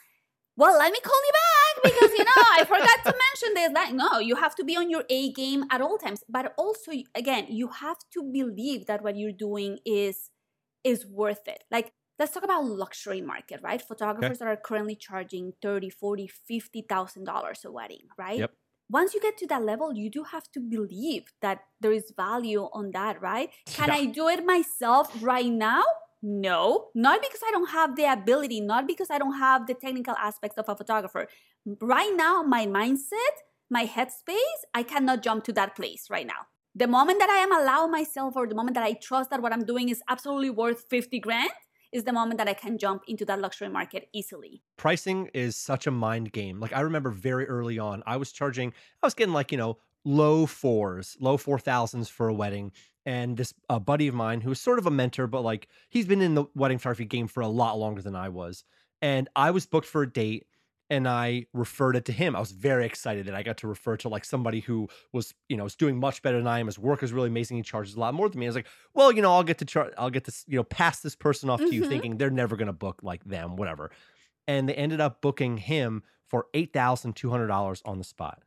[0.58, 3.72] well, let me call you back because you know I forgot to mention this.
[3.74, 6.24] Like, no, you have to be on your A game at all times.
[6.28, 10.32] But also, again, you have to believe that what you're doing is
[10.84, 11.64] is worth it.
[11.72, 13.82] Like let's talk about luxury market, right?
[13.82, 14.46] Photographers okay.
[14.46, 18.40] that are currently charging 30, 40, 50,000 dollars a wedding, right?
[18.40, 18.52] Yep.
[18.90, 22.70] Once you get to that level, you do have to believe that there is value
[22.74, 23.50] on that, right?
[23.66, 23.96] Can yeah.
[23.96, 25.84] I do it myself right now?
[26.22, 30.16] No, not because I don't have the ability, not because I don't have the technical
[30.16, 31.28] aspects of a photographer.
[31.82, 33.36] Right now, my mindset,
[33.70, 36.48] my headspace, I cannot jump to that place right now.
[36.76, 39.52] The moment that I am allow myself or the moment that I trust that what
[39.52, 41.50] I'm doing is absolutely worth 50 grand
[41.92, 44.62] is the moment that I can jump into that luxury market easily.
[44.78, 46.60] Pricing is such a mind game.
[46.60, 49.78] Like I remember very early on, I was charging, I was getting like, you know,
[50.04, 52.72] low fours, low four thousands for a wedding
[53.08, 56.06] and this uh, buddy of mine who was sort of a mentor, but like he's
[56.06, 58.66] been in the wedding photography game for a lot longer than I was.
[59.02, 60.46] And I was booked for a date
[60.90, 62.36] and I referred it to him.
[62.36, 65.56] I was very excited that I got to refer to like somebody who was, you
[65.56, 66.66] know, was doing much better than I am.
[66.66, 67.56] His work is really amazing.
[67.56, 68.46] He charges a lot more than me.
[68.46, 70.66] I was like, well, you know, I'll get to char- I'll get this, you know,
[70.66, 71.70] pass this person off mm-hmm.
[71.70, 71.90] to you, mm-hmm.
[71.90, 73.90] thinking they're never gonna book like them, whatever.
[74.50, 78.42] And they ended up booking him for eight thousand two hundred dollars on the spot.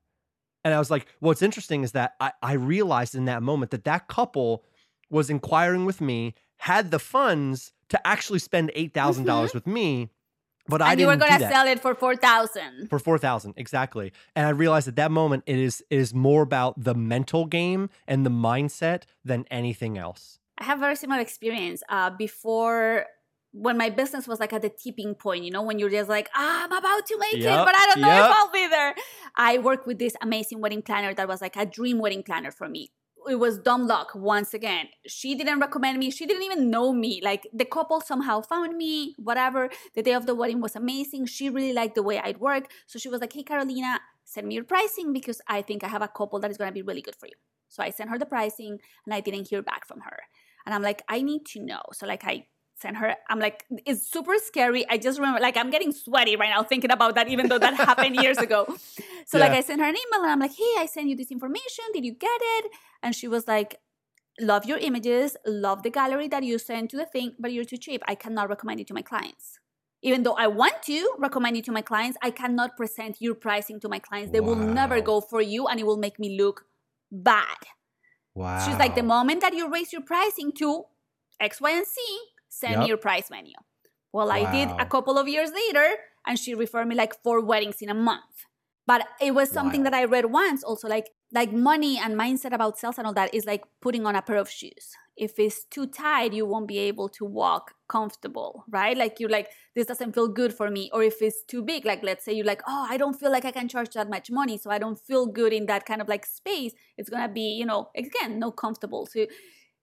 [0.64, 3.84] And I was like, what's interesting is that I, I realized in that moment that
[3.84, 4.64] that couple
[5.08, 9.24] was inquiring with me, had the funds to actually spend $8,000 mm-hmm.
[9.24, 10.10] dollars with me.
[10.68, 12.88] But I and I you were going to sell it for four thousand.
[12.88, 14.12] For four thousand, exactly.
[14.36, 17.90] And I realized at that moment it is it is more about the mental game
[18.06, 20.38] and the mindset than anything else.
[20.58, 21.82] I have a very similar experience.
[21.88, 23.06] Uh, before
[23.52, 26.28] when my business was like at the tipping point, you know, when you're just like,
[26.34, 28.30] ah, I'm about to make yep, it, but I don't know yep.
[28.30, 28.94] if I'll be there.
[29.36, 32.68] I worked with this amazing wedding planner that was like a dream wedding planner for
[32.68, 32.92] me.
[33.28, 34.88] It was dumb luck once again.
[35.06, 36.10] She didn't recommend me.
[36.10, 37.20] She didn't even know me.
[37.22, 39.68] Like the couple somehow found me, whatever.
[39.94, 41.26] The day of the wedding was amazing.
[41.26, 42.70] She really liked the way I'd work.
[42.86, 46.02] So she was like, hey, Carolina, send me your pricing because I think I have
[46.02, 47.34] a couple that is going to be really good for you.
[47.68, 50.18] So I sent her the pricing and I didn't hear back from her.
[50.64, 51.82] And I'm like, I need to know.
[51.92, 52.46] So like I
[52.80, 53.14] sent her.
[53.28, 54.88] I'm like, it's super scary.
[54.88, 57.74] I just remember, like, I'm getting sweaty right now thinking about that, even though that
[57.88, 58.66] happened years ago.
[59.26, 59.44] So, yeah.
[59.44, 61.84] like, I sent her an email and I'm like, hey, I sent you this information.
[61.92, 62.70] Did you get it?
[63.02, 63.78] And she was like,
[64.40, 67.76] love your images, love the gallery that you sent to the thing, but you're too
[67.76, 68.02] cheap.
[68.06, 69.58] I cannot recommend it to my clients.
[70.02, 73.80] Even though I want to recommend it to my clients, I cannot present your pricing
[73.80, 74.32] to my clients.
[74.32, 74.48] They wow.
[74.48, 76.64] will never go for you and it will make me look
[77.12, 77.58] bad.
[78.34, 78.64] Wow.
[78.64, 80.84] She's like, the moment that you raise your pricing to
[81.38, 82.00] X, Y, and Z,
[82.50, 82.80] send yep.
[82.80, 83.54] me your price menu.
[84.12, 84.34] Well, wow.
[84.34, 87.88] I did a couple of years later, and she referred me like four weddings in
[87.88, 88.44] a month.
[88.86, 89.90] But it was something wow.
[89.90, 93.32] that I read once also, like like money and mindset about sales and all that
[93.32, 94.96] is like putting on a pair of shoes.
[95.16, 98.96] If it's too tight, you won't be able to walk comfortable, right?
[98.96, 100.90] Like you're like, this doesn't feel good for me.
[100.92, 103.44] Or if it's too big, like let's say you're like, oh, I don't feel like
[103.44, 106.08] I can charge that much money, so I don't feel good in that kind of
[106.08, 106.72] like space.
[106.96, 109.06] It's gonna be, you know, again, no comfortable.
[109.06, 109.26] So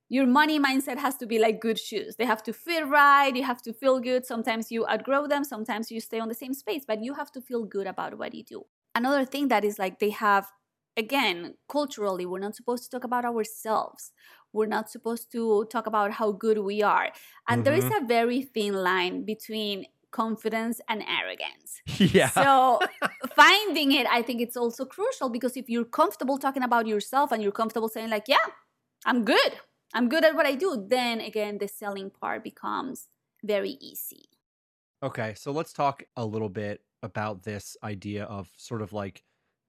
[0.10, 2.16] your money mindset has to be like good shoes.
[2.16, 3.36] They have to fit right.
[3.36, 4.26] You have to feel good.
[4.26, 5.44] Sometimes you outgrow them.
[5.44, 8.34] Sometimes you stay on the same space, but you have to feel good about what
[8.34, 8.64] you do.
[8.96, 10.48] Another thing that is like they have,
[10.96, 14.12] again, culturally, we're not supposed to talk about ourselves.
[14.54, 17.12] We're not supposed to talk about how good we are.
[17.50, 17.64] And mm-hmm.
[17.64, 18.06] there is mm-hmm.
[18.06, 21.82] a very thin line between confidence and arrogance.
[22.14, 22.30] Yeah.
[22.30, 22.80] So
[23.36, 27.44] finding it, I think it's also crucial because if you're comfortable talking about yourself and
[27.44, 28.46] you're comfortable saying, like, yeah,
[29.06, 29.60] I'm good
[29.94, 33.08] I'm good at what I do, then again, the selling part becomes
[33.44, 34.30] very easy.
[35.04, 39.24] Okay, so let's talk a little bit about this idea of sort of like,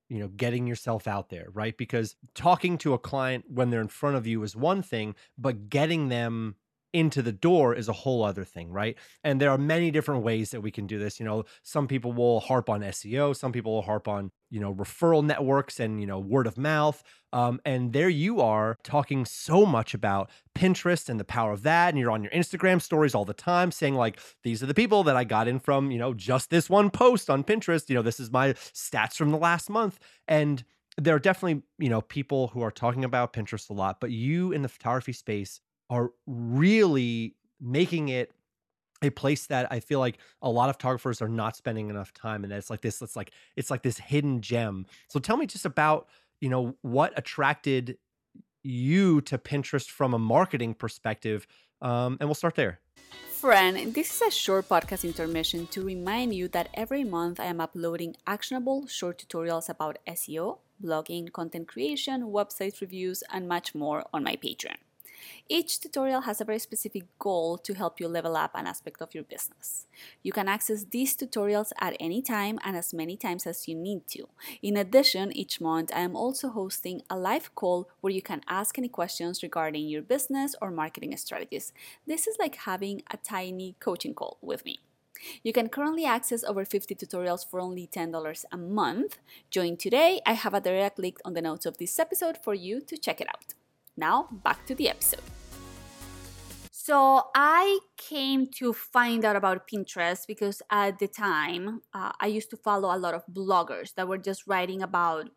[0.08, 1.76] you know, getting yourself out there, right?
[1.76, 5.68] Because talking to a client when they're in front of you is one thing, but
[5.68, 6.56] getting them
[6.92, 8.96] into the door is a whole other thing, right?
[9.22, 11.20] And there are many different ways that we can do this.
[11.20, 14.74] You know, some people will harp on SEO, some people will harp on, you know,
[14.74, 17.02] referral networks and, you know, word of mouth.
[17.32, 21.90] Um, and there you are talking so much about Pinterest and the power of that.
[21.90, 25.02] And you're on your Instagram stories all the time saying, like, these are the people
[25.04, 27.88] that I got in from, you know, just this one post on Pinterest.
[27.88, 29.98] You know, this is my stats from the last month.
[30.26, 30.64] And
[30.96, 34.52] there are definitely, you know, people who are talking about Pinterest a lot, but you
[34.52, 38.32] in the photography space are really making it
[39.02, 42.44] a place that I feel like a lot of photographers are not spending enough time
[42.44, 44.86] and it's like this it's like it's like this hidden gem.
[45.08, 46.08] So tell me just about,
[46.40, 47.98] you know, what attracted
[48.64, 51.46] you to Pinterest from a marketing perspective
[51.80, 52.80] um, and we'll start there.
[53.30, 57.60] Friend, this is a short podcast intermission to remind you that every month I am
[57.60, 64.24] uploading actionable short tutorials about SEO, blogging, content creation, website reviews, and much more on
[64.24, 64.78] my Patreon.
[65.48, 69.14] Each tutorial has a very specific goal to help you level up an aspect of
[69.14, 69.86] your business.
[70.22, 74.06] You can access these tutorials at any time and as many times as you need
[74.08, 74.28] to.
[74.62, 78.78] In addition, each month I am also hosting a live call where you can ask
[78.78, 81.72] any questions regarding your business or marketing strategies.
[82.06, 84.80] This is like having a tiny coaching call with me.
[85.42, 89.18] You can currently access over 50 tutorials for only $10 a month.
[89.50, 90.20] Join today.
[90.24, 93.20] I have a direct link on the notes of this episode for you to check
[93.20, 93.54] it out.
[93.98, 95.20] Now, back to the episode.
[96.70, 102.48] So, I came to find out about Pinterest because at the time uh, I used
[102.50, 105.28] to follow a lot of bloggers that were just writing about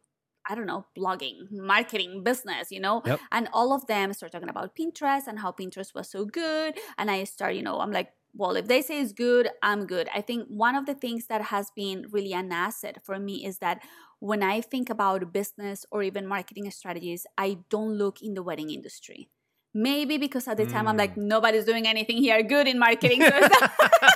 [0.50, 3.04] I don't know, blogging, marketing, business, you know?
[3.06, 3.20] Yep.
[3.32, 6.80] And all of them start talking about Pinterest and how Pinterest was so good.
[6.98, 10.08] And I start, you know, I'm like, well, if they say it's good, I'm good.
[10.14, 13.60] I think one of the things that has been really an asset for me is
[13.60, 13.82] that
[14.20, 18.70] when I think about business or even marketing strategies, I don't look in the wedding
[18.70, 19.30] industry.
[19.74, 21.24] Maybe because at the time I'm like, Mm.
[21.24, 23.22] nobody's doing anything here good in marketing.
[23.22, 23.58] So it's,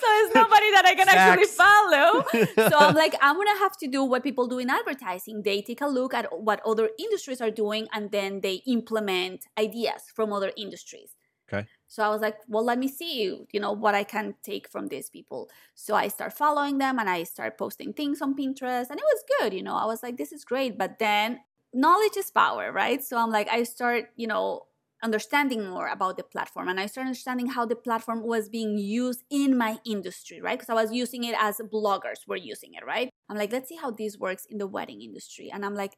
[0.00, 2.24] so it's nobody that I can actually follow.
[2.70, 5.42] So I'm like, I'm gonna have to do what people do in advertising.
[5.42, 10.02] They take a look at what other industries are doing and then they implement ideas
[10.14, 11.10] from other industries.
[11.48, 11.66] Okay.
[11.94, 14.88] So I was like, well, let me see, you know, what I can take from
[14.88, 15.48] these people.
[15.76, 19.24] So I start following them and I start posting things on Pinterest and it was
[19.38, 19.76] good, you know.
[19.76, 20.76] I was like, this is great.
[20.76, 21.38] But then
[21.72, 23.00] knowledge is power, right?
[23.00, 24.62] So I'm like, I start, you know,
[25.04, 29.22] understanding more about the platform and I started understanding how the platform was being used
[29.30, 30.58] in my industry, right?
[30.58, 33.08] Because I was using it as bloggers were using it, right?
[33.28, 35.48] I'm like, let's see how this works in the wedding industry.
[35.52, 35.96] And I'm like,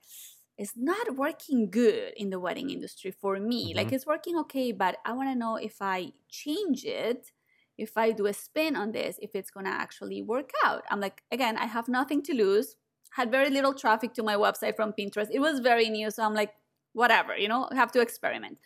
[0.58, 3.74] it's not working good in the wedding industry for me.
[3.74, 3.92] Like Mhm.
[3.92, 7.32] it's working okay, but I want to know if I change it,
[7.76, 10.84] if I do a spin on this, if it's going to actually work out.
[10.90, 12.76] I'm like, again, I have nothing to lose.
[13.10, 15.28] Had very little traffic to my website from Pinterest.
[15.30, 16.54] It was very new, so I'm like,
[16.92, 18.58] whatever, you know, I have to experiment.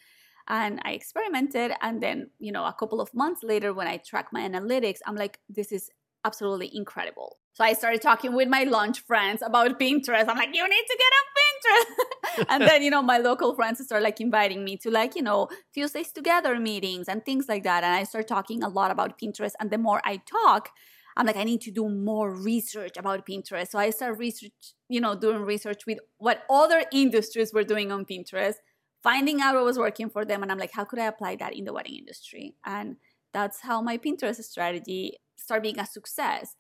[0.49, 4.29] And I experimented, and then, you know, a couple of months later, when I track
[4.33, 5.91] my analytics, I'm like, this is
[6.25, 7.39] absolutely incredible.
[7.53, 10.27] So I started talking with my lunch friends about Pinterest.
[10.29, 11.50] I'm like, you need to get on Pinterest.
[12.49, 15.49] and then, you know, my local friends start like inviting me to like, you know,
[15.75, 17.85] Tuesdays together meetings and things like that.
[17.85, 19.53] And I start talking a lot about Pinterest.
[19.61, 20.71] And the more I talk,
[21.17, 23.69] I'm like, I need to do more research about Pinterest.
[23.69, 24.53] So I start research,
[24.89, 28.55] you know, doing research with what other industries were doing on Pinterest,
[29.03, 30.43] finding out what was working for them.
[30.43, 32.55] And I'm like, how could I apply that in the wedding industry?
[32.65, 32.97] And
[33.33, 36.55] that's how my Pinterest strategy started being a success.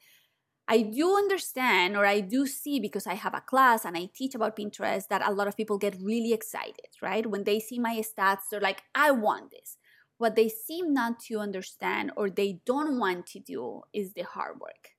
[0.72, 4.37] I do understand or I do see because I have a class and I teach
[4.37, 7.26] about Pinterest that a lot of people get really excited, right?
[7.26, 9.78] When they see my stats, they're like, I want this.
[10.18, 14.61] What they seem not to understand or they don't want to do is the hard
[14.61, 14.90] work.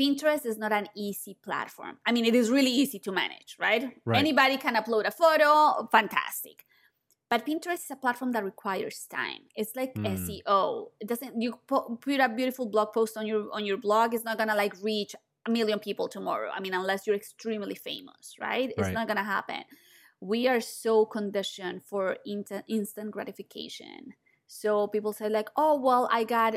[0.00, 1.98] Pinterest is not an easy platform.
[2.06, 3.92] I mean, it is really easy to manage, right?
[4.06, 4.18] Right.
[4.18, 6.64] Anybody can upload a photo, fantastic.
[7.28, 9.42] But Pinterest is a platform that requires time.
[9.56, 10.06] It's like Mm.
[10.16, 10.92] SEO.
[11.00, 14.24] It doesn't you po- put a beautiful blog post on your on your blog, it's
[14.24, 15.14] not gonna like reach
[15.46, 16.50] a million people tomorrow.
[16.56, 18.68] I mean, unless you're extremely famous, right?
[18.70, 18.94] It's Right.
[18.94, 19.64] not gonna happen.
[20.20, 24.14] We are so conditioned for instant gratification.
[24.46, 26.54] So people say like, "Oh, well, I got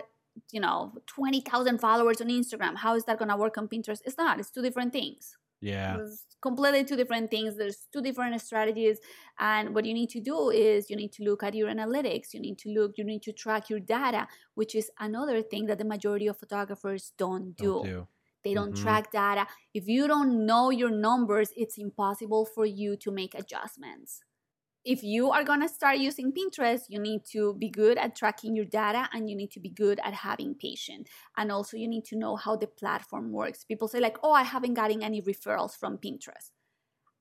[0.52, 2.78] you know 20,000 followers on Instagram.
[2.78, 4.40] How is that gonna work on Pinterest?" It's not.
[4.40, 5.36] It's two different things.
[5.62, 6.00] Yeah.
[6.42, 7.58] Completely two different things.
[7.58, 9.00] There's two different strategies.
[9.40, 12.34] And what you need to do is you need to look at your analytics.
[12.34, 15.78] You need to look, you need to track your data, which is another thing that
[15.78, 17.74] the majority of photographers don't do.
[17.74, 18.08] Don't do.
[18.44, 18.76] They don't Mhm.
[18.76, 19.48] track data.
[19.74, 24.24] If you don't know your numbers, it's impossible for you to make adjustments.
[24.86, 28.56] If you are going to start using Pinterest, you need to be good at tracking
[28.56, 31.10] your data and you need to be good at having patience.
[31.36, 33.66] And also you need to know how the platform works.
[33.66, 36.52] People say like, "Oh, I haven't gotten any referrals from Pinterest."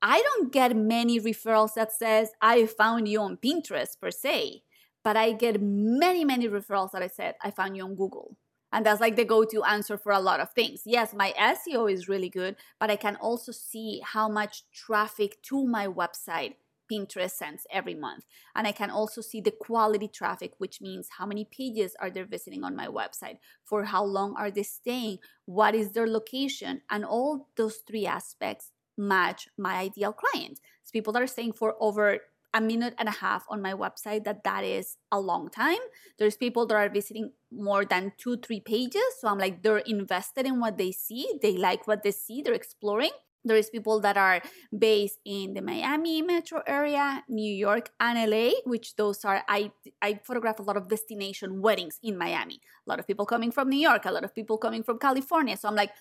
[0.00, 4.62] I don't get many referrals that says I found you on Pinterest per se,
[5.02, 8.36] but I get many many referrals that I said I found you on Google.
[8.72, 10.82] And that's like the go-to answer for a lot of things.
[10.84, 15.66] Yes, my SEO is really good, but I can also see how much traffic to
[15.66, 16.54] my website
[16.90, 18.24] Pinterest sends every month.
[18.54, 22.22] And I can also see the quality traffic, which means how many pages are they
[22.22, 27.04] visiting on my website, for how long are they staying, what is their location, and
[27.04, 30.60] all those three aspects match my ideal client.
[30.82, 32.18] It's people that are staying for over
[32.54, 35.78] a minute and a half on my website that that is a long time.
[36.18, 39.02] There's people that are visiting more than two three pages.
[39.20, 41.28] So i'm like they're invested in what they see.
[41.42, 42.42] They like what they see.
[42.42, 43.10] They're exploring
[43.48, 44.40] there is people that are
[44.76, 49.70] based in the miami metro area new york and la which those are i
[50.02, 52.60] i photograph a lot of destination weddings in miami.
[52.86, 55.56] A lot of people coming from new york a lot of people coming from california.
[55.56, 55.92] So i'm like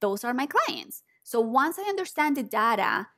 [0.00, 1.02] those are my clients.
[1.22, 3.08] So once i understand the data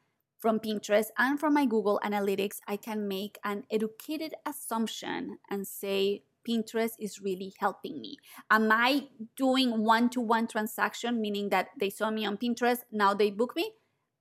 [0.43, 6.25] from Pinterest and from my Google Analytics, I can make an educated assumption and say,
[6.49, 8.17] Pinterest is really helping me.
[8.51, 13.15] Am I doing one to one transaction, meaning that they saw me on Pinterest, now
[13.15, 13.73] they book me?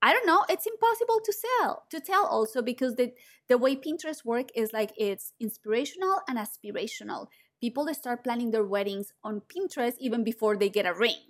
[0.01, 0.43] I don't know.
[0.49, 3.13] It's impossible to sell to tell also because the
[3.47, 7.27] the way Pinterest work is like it's inspirational and aspirational.
[7.59, 11.21] People start planning their weddings on Pinterest even before they get a ring.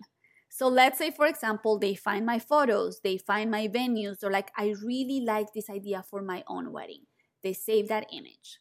[0.48, 4.52] So let's say, for example, they find my photos, they find my venues, they're like,
[4.58, 7.04] I really like this idea for my own wedding.
[7.42, 8.60] They save that image.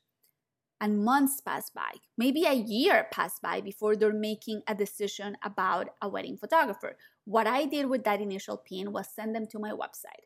[0.81, 5.91] And months pass by, maybe a year pass by before they're making a decision about
[6.01, 6.97] a wedding photographer.
[7.25, 10.25] What I did with that initial pin was send them to my website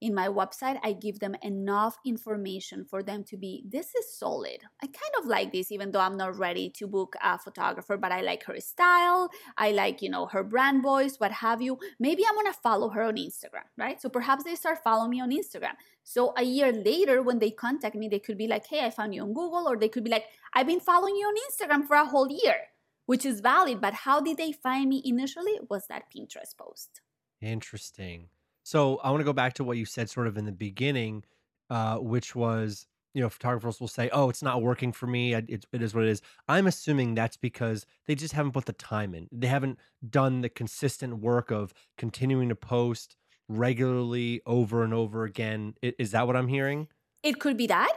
[0.00, 4.58] in my website, I give them enough information for them to be, this is solid.
[4.82, 8.12] I kind of like this, even though I'm not ready to book a photographer, but
[8.12, 9.30] I like her style.
[9.56, 11.78] I like, you know, her brand voice, what have you.
[11.98, 14.00] Maybe I'm gonna follow her on Instagram, right?
[14.00, 15.74] So perhaps they start following me on Instagram.
[16.10, 19.14] So a year later, when they contact me, they could be like, hey, I found
[19.14, 21.96] you on Google, or they could be like, I've been following you on Instagram for
[21.96, 22.56] a whole year,
[23.04, 23.82] which is valid.
[23.82, 25.60] But how did they find me initially?
[25.68, 27.02] Was that Pinterest post.
[27.42, 28.30] Interesting.
[28.62, 31.24] So I want to go back to what you said sort of in the beginning,
[31.68, 35.34] uh, which was, you know, photographers will say, "Oh, it's not working for me.
[35.34, 38.72] It, it is what it is." I'm assuming that's because they just haven't put the
[38.72, 39.28] time in.
[39.30, 39.78] They haven't
[40.08, 43.14] done the consistent work of continuing to post
[43.48, 45.74] regularly over and over again.
[45.82, 46.88] Is that what I'm hearing?
[47.22, 47.92] It could be that.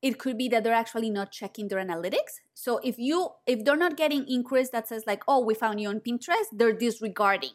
[0.00, 2.40] It could be that they're actually not checking their analytics.
[2.54, 5.88] So if you if they're not getting inquiries that says like, "Oh, we found you
[5.88, 7.52] on Pinterest," they're disregarding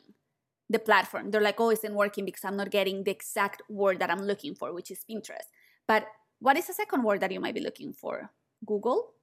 [0.70, 1.32] the platform.
[1.32, 4.24] They're like, oh, it's not working because I'm not getting the exact word that I'm
[4.24, 5.48] looking for, which is Pinterest.
[5.88, 6.08] But
[6.40, 8.30] what is a second word that you might be looking for?
[8.66, 9.14] Google?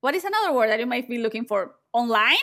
[0.00, 1.74] What is another word that you might be looking for?
[1.92, 2.36] Online?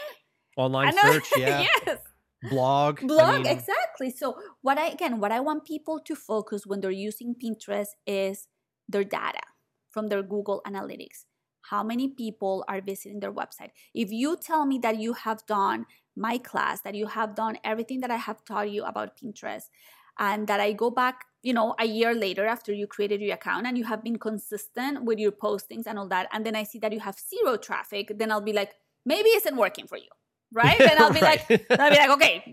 [0.58, 1.66] Online search, yeah.
[1.86, 2.00] yes.
[2.44, 3.02] Blog.
[3.02, 3.48] Blog, I mean...
[3.48, 4.12] exactly.
[4.12, 8.48] So what I again, what I want people to focus when they're using Pinterest is
[8.88, 9.42] their data
[9.90, 11.26] from their Google Analytics.
[11.70, 13.72] How many people are visiting their website?
[13.94, 15.86] If you tell me that you have done
[16.16, 19.70] my class, that you have done everything that I have taught you about Pinterest,
[20.18, 23.68] and that I go back, you know, a year later after you created your account
[23.68, 26.80] and you have been consistent with your postings and all that, and then I see
[26.80, 28.74] that you have zero traffic, then I'll be like,
[29.06, 30.10] maybe it isn't working for you.
[30.52, 30.78] Right?
[30.78, 31.47] Then I'll be right.
[31.50, 32.43] like, I'll be like, okay,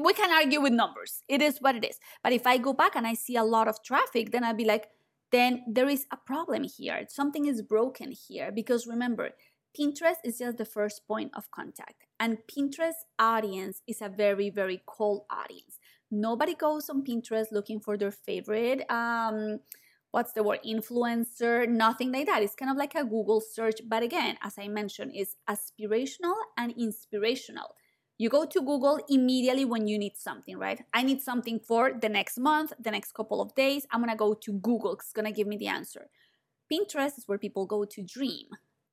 [0.00, 1.22] we can argue with numbers.
[1.28, 1.98] It is what it is.
[2.22, 4.64] But if I go back and I see a lot of traffic, then I'll be
[4.64, 4.88] like,
[5.32, 7.04] then there is a problem here.
[7.08, 8.50] Something is broken here.
[8.52, 9.30] Because remember,
[9.78, 12.06] Pinterest is just the first point of contact.
[12.18, 15.78] And Pinterest audience is a very, very cold audience.
[16.10, 19.60] Nobody goes on Pinterest looking for their favorite, um,
[20.16, 22.42] what's the word, influencer, nothing like that.
[22.42, 23.82] It's kind of like a Google search.
[23.86, 27.74] But again, as I mentioned, it's aspirational and inspirational.
[28.16, 30.82] You go to Google immediately when you need something, right?
[30.94, 33.86] I need something for the next month, the next couple of days.
[33.90, 36.06] I'm gonna go to Google, it's gonna give me the answer.
[36.72, 38.46] Pinterest is where people go to dream.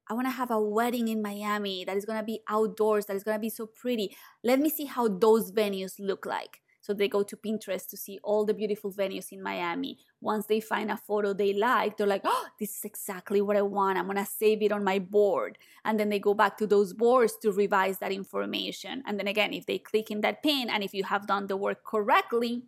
[0.09, 3.15] I want to have a wedding in Miami that is going to be outdoors, that
[3.15, 4.13] is going to be so pretty.
[4.43, 6.59] Let me see how those venues look like.
[6.83, 9.97] So they go to Pinterest to see all the beautiful venues in Miami.
[10.19, 13.61] Once they find a photo they like, they're like, oh, this is exactly what I
[13.61, 13.97] want.
[13.97, 15.57] I'm going to save it on my board.
[15.85, 19.01] And then they go back to those boards to revise that information.
[19.07, 21.55] And then again, if they click in that pin and if you have done the
[21.55, 22.63] work correctly,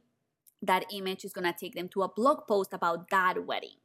[0.61, 3.76] that image is going to take them to a blog post about that wedding.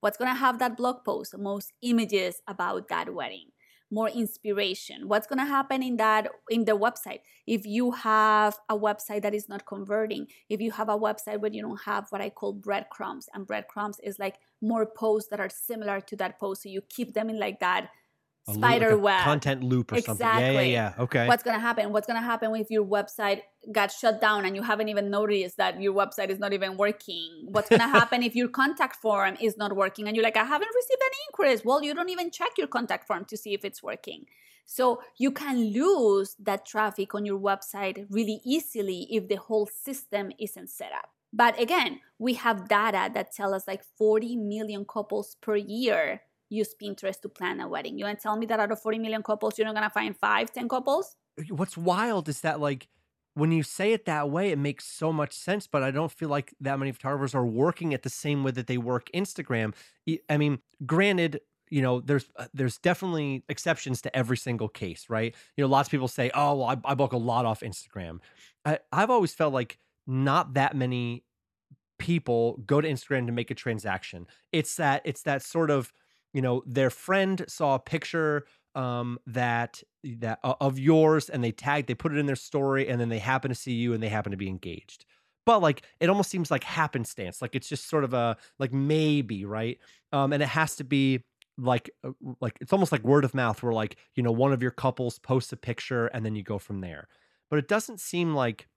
[0.00, 1.38] What's going to have that blog post?
[1.38, 3.52] Most images about that wedding
[3.90, 5.08] more inspiration.
[5.08, 7.20] What's going to happen in that in the website?
[7.46, 11.52] If you have a website that is not converting if you have a website where
[11.52, 15.48] you don't have what i call breadcrumbs and breadcrumbs is like more posts that are
[15.48, 17.88] similar to that post so you keep them in like that
[18.54, 19.24] spider loop, like web.
[19.24, 20.24] content loop or exactly.
[20.24, 20.40] something.
[20.40, 21.02] Yeah, yeah yeah.
[21.04, 21.26] Okay.
[21.26, 21.92] What's going to happen?
[21.92, 23.42] What's going to happen if your website
[23.72, 27.48] got shut down and you haven't even noticed that your website is not even working?
[27.48, 30.44] What's going to happen if your contact form is not working and you're like i
[30.44, 31.64] haven't received any inquiries.
[31.64, 34.26] Well you don't even check your contact form to see if it's working.
[34.64, 40.32] So you can lose that traffic on your website really easily if the whole system
[40.38, 41.10] isn't set up.
[41.32, 46.74] But again we have data that tell us like 40 million couples per year use
[46.80, 47.98] Pinterest to plan a wedding.
[47.98, 49.90] You want to tell me that out of 40 million couples, you're not going to
[49.90, 51.16] find five, 10 couples?
[51.50, 52.88] What's wild is that, like,
[53.34, 56.30] when you say it that way, it makes so much sense, but I don't feel
[56.30, 59.74] like that many photographers are working it the same way that they work Instagram.
[60.30, 65.34] I mean, granted, you know, there's uh, there's definitely exceptions to every single case, right?
[65.56, 68.20] You know, lots of people say, "Oh, well, I, I book a lot off Instagram."
[68.64, 71.24] I, I've always felt like not that many
[71.98, 74.26] people go to Instagram to make a transaction.
[74.52, 75.92] It's that it's that sort of
[76.36, 81.50] you know their friend saw a picture um, that that uh, of yours and they
[81.50, 84.02] tagged they put it in their story and then they happen to see you and
[84.02, 85.06] they happen to be engaged.
[85.46, 89.46] But like it almost seems like happenstance like it's just sort of a like maybe
[89.46, 89.78] right?
[90.12, 91.24] Um and it has to be
[91.56, 92.10] like uh,
[92.42, 95.18] like it's almost like word of mouth where like you know one of your couples
[95.18, 97.08] posts a picture and then you go from there.
[97.48, 98.68] But it doesn't seem like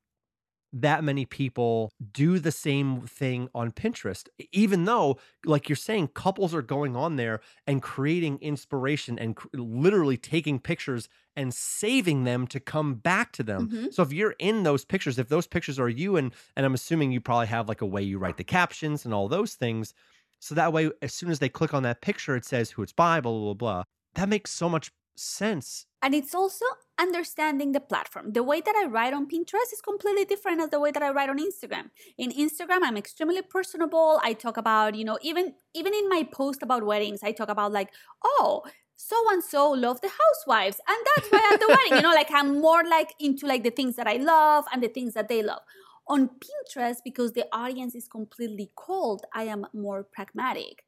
[0.71, 6.53] that many people do the same thing on Pinterest, even though, like you're saying, couples
[6.53, 12.45] are going on there and creating inspiration and cr- literally taking pictures and saving them
[12.47, 13.69] to come back to them.
[13.69, 13.87] Mm-hmm.
[13.91, 17.11] So if you're in those pictures, if those pictures are you, and and I'm assuming
[17.11, 19.93] you probably have like a way you write the captions and all those things,
[20.39, 22.93] so that way as soon as they click on that picture, it says who it's
[22.93, 23.53] by, blah blah blah.
[23.53, 23.83] blah.
[24.15, 25.85] That makes so much sense.
[26.01, 26.65] And it's also
[26.99, 28.33] understanding the platform.
[28.33, 31.11] The way that I write on Pinterest is completely different as the way that I
[31.11, 31.89] write on Instagram.
[32.17, 34.19] In Instagram, I'm extremely personable.
[34.23, 37.71] I talk about, you know, even even in my post about weddings, I talk about
[37.71, 37.89] like,
[38.23, 38.63] oh,
[39.01, 42.29] so and so love the housewives and that's why at the wedding you know like
[42.33, 45.41] i'm more like into like the things that i love and the things that they
[45.41, 45.61] love
[46.09, 50.83] on pinterest because the audience is completely cold i am more pragmatic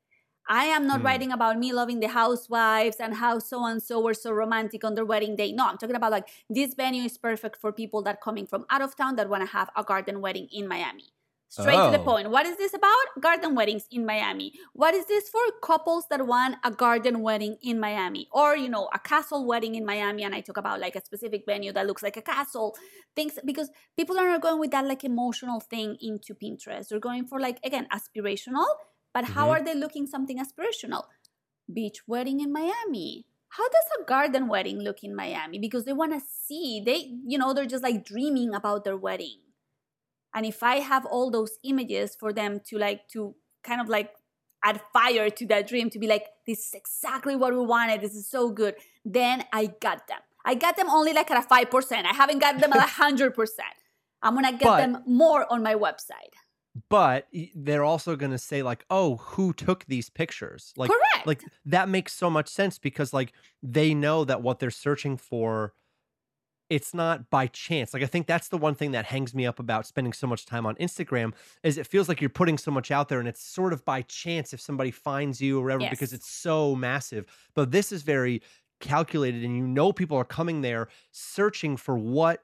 [0.60, 1.06] I am not Hmm.
[1.08, 4.96] writing about me loving the housewives and how so and so were so romantic on
[4.96, 5.50] their wedding day.
[5.60, 6.28] No, I'm talking about like
[6.58, 9.52] this venue is perfect for people that coming from out of town that want to
[9.58, 11.10] have a garden wedding in Miami.
[11.56, 12.10] Straight to the Oh.
[12.12, 12.28] point.
[12.36, 13.08] What is this about?
[13.28, 14.48] Garden weddings in Miami.
[14.82, 15.42] What is this for?
[15.70, 19.86] Couples that want a garden wedding in Miami or, you know, a castle wedding in
[19.94, 20.24] Miami.
[20.24, 22.68] And I talk about like a specific venue that looks like a castle.
[23.18, 26.86] Things because people are not going with that like emotional thing into Pinterest.
[26.88, 28.68] They're going for like, again, aspirational.
[29.14, 29.52] But how Mhm.
[29.52, 31.06] are they looking something aspirational?
[31.72, 33.26] Beach wedding in Miami.
[33.50, 35.60] How does a garden wedding look in Miami?
[35.60, 39.40] Because they want to see, they, you know, they're just like dreaming about their wedding.
[40.34, 44.14] And if I have all those images for them to like, to kind of like
[44.64, 48.16] add fire to that dream, to be like, this is exactly what we wanted, this
[48.16, 50.20] is so good, then I got them.
[50.46, 52.06] I got them only like at a 5%.
[52.06, 53.60] I haven't got them at a 100%.
[54.24, 56.34] I'm going to get But- them more on my website.
[56.90, 61.28] But they're also going to say like, "Oh, who took these pictures?" Like Correct.
[61.28, 65.74] like that makes so much sense because like they know that what they're searching for
[66.72, 67.94] it's not by chance.
[67.94, 70.46] Like I think that's the one thing that hangs me up about spending so much
[70.46, 73.44] time on Instagram is it feels like you're putting so much out there and it's
[73.44, 77.26] sort of by chance if somebody finds you or whatever because it's so massive.
[77.56, 78.42] But this is very
[78.80, 82.42] calculated and you know people are coming there searching for what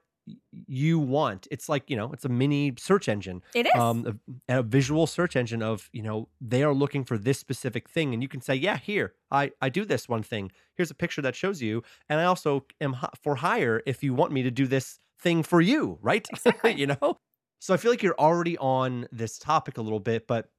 [0.66, 1.46] you want.
[1.50, 3.72] It's like, you know, it's a mini search engine it is.
[3.74, 7.88] um, a, a visual search engine of you know they are looking for this specific
[7.88, 10.94] thing and you can say yeah here i i do this one thing here's a
[10.94, 14.50] picture that shows you and i also am for hire if you want me to
[14.50, 16.26] do this thing for you right
[16.64, 17.18] you know
[17.60, 20.50] so i feel like you're already on this topic a little bit but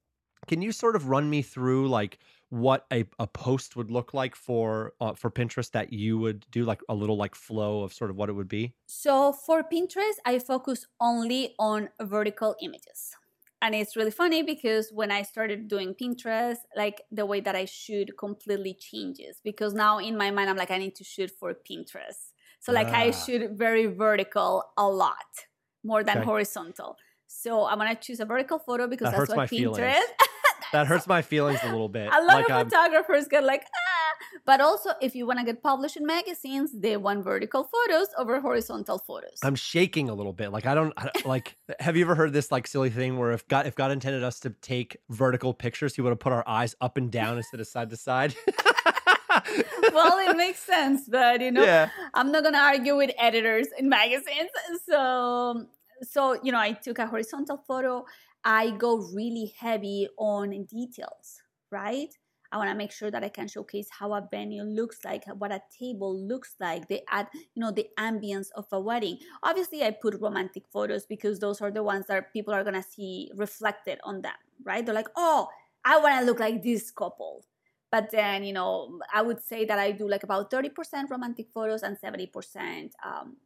[0.47, 2.17] can you sort of run me through like
[2.49, 6.65] what a, a post would look like for uh, for pinterest that you would do
[6.65, 10.15] like a little like flow of sort of what it would be So for Pinterest,
[10.25, 13.15] I focus only on vertical images.
[13.61, 17.65] And it's really funny because when I started doing Pinterest, like the way that I
[17.65, 21.53] shoot completely changes because now in my mind, I'm like, I need to shoot for
[21.53, 22.31] Pinterest.
[22.61, 23.11] So like I Ah.
[23.11, 25.45] shoot very vertical a lot
[25.83, 26.29] more than Okay.
[26.29, 26.95] horizontal.
[27.27, 29.45] So I'm gonna choose a vertical photo because That that's what.
[29.51, 30.01] Pinterest.
[30.73, 33.63] that hurts my feelings a little bit A lot like of I'm- photographers get like,
[33.63, 34.25] ah.
[34.45, 38.39] But also, if you want to get published in magazines, they want vertical photos over
[38.39, 39.39] horizontal photos.
[39.43, 40.51] I'm shaking a little bit.
[40.51, 41.55] Like I don't, I don't- like.
[41.79, 44.39] Have you ever heard this like silly thing where if God if God intended us
[44.41, 47.67] to take vertical pictures, He would have put our eyes up and down instead of
[47.67, 48.35] side to side?
[49.93, 51.89] well, it makes sense, but you know, yeah.
[52.13, 54.49] I'm not gonna argue with editors in magazines.
[54.87, 55.65] So,
[56.03, 58.05] so you know, I took a horizontal photo.
[58.43, 62.09] I go really heavy on details, right?
[62.51, 65.51] I want to make sure that I can showcase how a venue looks like, what
[65.51, 66.87] a table looks like.
[66.87, 69.19] the add, you know, the ambience of a wedding.
[69.43, 73.29] Obviously, I put romantic photos because those are the ones that people are gonna see
[73.35, 74.33] reflected on them,
[74.63, 74.83] right?
[74.83, 75.47] They're like, oh,
[75.85, 77.45] I want to look like this couple.
[77.91, 81.83] But then, you know, I would say that I do like about 30% romantic photos
[81.83, 83.37] and 70% um,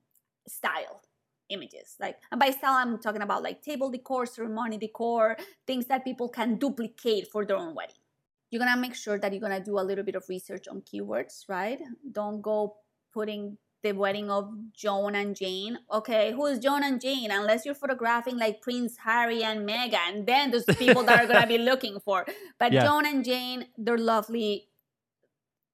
[0.48, 1.02] style
[1.50, 1.96] images.
[2.00, 5.38] Like, and by style, I'm talking about like table decor, ceremony decor,
[5.68, 7.96] things that people can duplicate for their own wedding.
[8.50, 11.46] You're gonna make sure that you're gonna do a little bit of research on keywords,
[11.50, 11.80] right?
[12.12, 12.78] Don't go
[13.14, 15.78] putting the wedding of Joan and Jane.
[15.92, 17.32] Okay, who is Joan and Jane?
[17.32, 21.48] Unless you're photographing like Prince Harry and Meghan, and then there's people that are gonna
[21.48, 22.26] be looking for.
[22.60, 22.86] But Yeah.
[22.86, 24.70] Joan and Jane, they're lovely.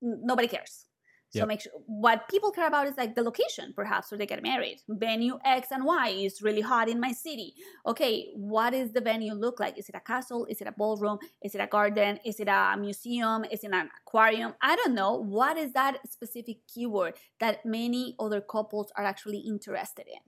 [0.02, 0.86] Nobody cares.
[1.32, 1.48] So Yep.
[1.48, 4.82] make sure what people care about is like the location, perhaps, where they get married.
[4.90, 7.54] Venue X and Y is really hot in my city.
[7.86, 9.78] Okay, what does the venue look like?
[9.78, 10.46] Is it a castle?
[10.50, 11.20] Is it a ballroom?
[11.44, 12.20] Is it a garden?
[12.26, 13.46] Is it a museum?
[13.52, 14.56] Is it an aquarium?
[14.62, 15.14] I don't know.
[15.16, 20.22] What is that specific keyword that many other couples are actually interested in?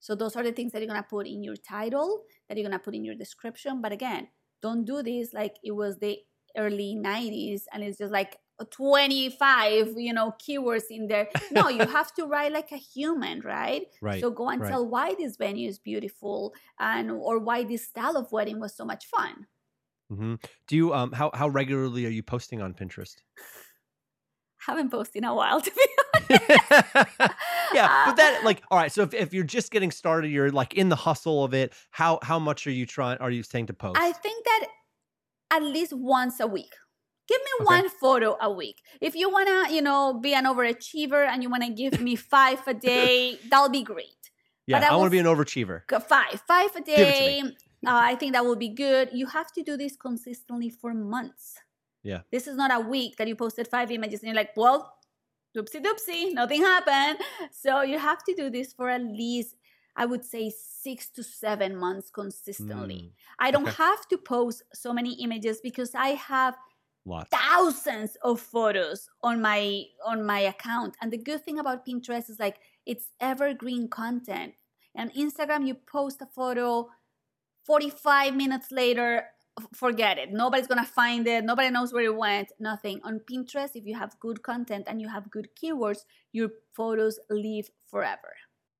[0.00, 2.78] So those are the things that you're gonna put in your title, that you're gonna
[2.78, 3.82] put in your description.
[3.82, 4.28] But again,
[4.62, 6.18] don't do this like it was the
[6.56, 12.12] early 90s and it's just like 25 you know keywords in there no you have
[12.14, 14.20] to write like a human right Right.
[14.20, 14.68] so go and right.
[14.70, 18.84] tell why this venue is beautiful and or why this style of wedding was so
[18.84, 19.46] much fun
[20.10, 20.34] hmm
[20.66, 23.16] Do you um how how regularly are you posting on Pinterest?
[24.66, 25.86] haven't posted in a while to be
[26.30, 26.50] honest.
[27.74, 28.92] yeah, but that like all right.
[28.92, 31.72] So if, if you're just getting started, you're like in the hustle of it.
[31.90, 33.18] How how much are you trying?
[33.18, 33.98] Are you saying to post?
[33.98, 34.66] I think that
[35.50, 36.72] at least once a week.
[37.30, 37.64] Give me Okay.
[37.76, 38.78] one photo a week.
[39.00, 42.74] If you wanna, you know, be an overachiever and you wanna give me five a
[42.92, 44.22] day, that'll be great.
[44.66, 45.76] yeah, I I, want to be an overachiever.
[46.14, 47.42] Five, five a day.
[47.86, 49.06] Uh, I think that will be good.
[49.12, 51.46] You have to do this consistently for months.
[52.02, 52.20] Yeah.
[52.34, 54.78] This is not a week that you posted five images and you're like, well,
[55.56, 57.18] doopsie doopsie, nothing happened.
[57.52, 59.56] So you have to do this for at least,
[59.96, 60.52] I would say,
[60.84, 63.02] six to seven months consistently.
[63.02, 63.82] Mm, I don't okay.
[63.86, 66.54] have to post so many images because I have
[67.04, 67.30] lots.
[67.30, 70.96] thousands of photos on my on my account.
[71.00, 74.54] And the good thing about Pinterest is like it's evergreen content.
[74.94, 76.88] And Instagram, you post a photo,
[77.64, 79.26] 45 minutes later,
[79.74, 80.32] forget it.
[80.32, 81.44] Nobody's gonna find it.
[81.44, 82.52] Nobody knows where it went.
[82.58, 83.00] Nothing.
[83.04, 86.00] On Pinterest, if you have good content and you have good keywords,
[86.32, 88.34] your photos live forever.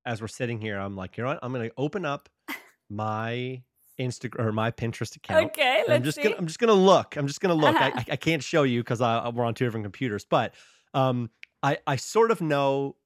[0.04, 1.40] As we're sitting here, I'm like, you know what?
[1.42, 2.28] I'm gonna open up
[2.90, 3.62] my
[4.00, 5.46] Instagram or my Pinterest account.
[5.50, 7.16] Okay, And I'm just gonna I'm just gonna look.
[7.16, 7.76] I'm just gonna look.
[7.80, 10.54] I, I, I can't show you because we're on two different computers, but
[10.94, 11.30] um,
[11.62, 12.96] I I sort of know.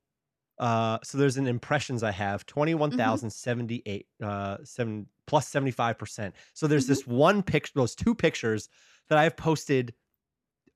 [0.59, 5.49] Uh, so there's an impressions I have twenty one thousand seventy eight uh seven plus
[5.49, 6.35] seventy five percent.
[6.53, 6.89] So there's Mhm.
[6.89, 8.69] this one picture, those two pictures
[9.09, 9.95] that I've posted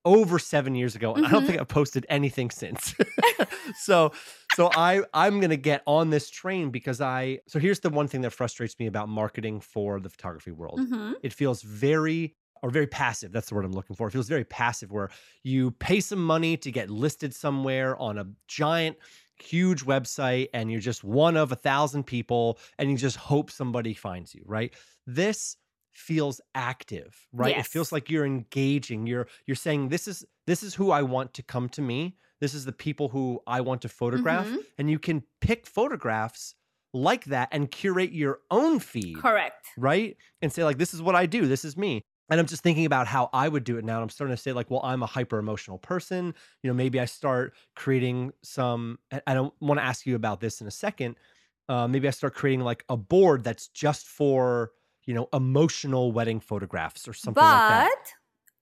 [0.04, 1.46] over seven years ago, and I don't Mhm.
[1.46, 2.94] think I've posted anything since.
[3.80, 4.12] so
[4.59, 8.22] so I I'm gonna get on this train because I so here's the one thing
[8.22, 10.80] that frustrates me about marketing for the photography world.
[10.80, 14.09] Hmm it feels very or very passive that's the word i'm looking for.
[14.09, 15.11] It feels very passive where
[15.44, 18.96] you pay some money to get listed somewhere on a giant
[19.40, 23.94] huge website and you're just one of a thousand people and you just hope somebody
[23.94, 24.74] finds you right?
[25.06, 25.56] This
[25.92, 27.56] feels active right?
[27.61, 29.06] It feels like you're engaging.
[29.06, 32.55] You're you're saying this is this is who i want to come to me this
[32.55, 34.59] is the people who i want to photograph Mhm.
[34.78, 36.55] and you can pick photographs
[36.95, 39.66] like that and curate your own feed Correct.
[39.76, 40.16] right?
[40.41, 42.01] And say, like, this is what I do, this is me.
[42.30, 43.97] And I'm just thinking about how I would do it now.
[43.97, 46.34] And I'm starting to say, like, well, I'm a hyper emotional person.
[46.62, 50.41] You know, maybe I start creating some, and I don't want to ask you about
[50.41, 51.16] this in a second.
[51.68, 54.72] Uh, maybe I start creating like a board that's just for,
[55.05, 58.12] you know, emotional wedding photographs or something but like that.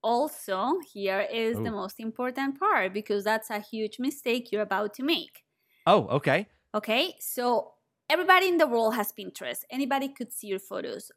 [0.07, 5.03] Also, here is the most important part because that's a huge mistake you're about to
[5.03, 5.43] make.
[5.85, 6.47] Oh, okay.
[6.73, 7.73] Okay, so
[8.09, 9.63] everybody in the world has Pinterest.
[9.69, 11.11] Anybody could see your photos.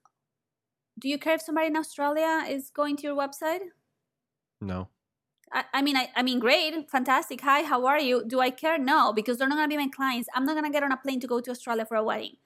[0.97, 3.61] Do you care if somebody in Australia is going to your website?
[4.59, 4.87] No.
[5.53, 7.41] I, I mean, I, I mean, great, fantastic.
[7.41, 8.23] Hi, how are you?
[8.25, 8.79] Do I care?
[8.79, 10.29] No, because they're not gonna be my clients.
[10.33, 12.37] I'm not gonna get on a plane to go to Australia for a wedding.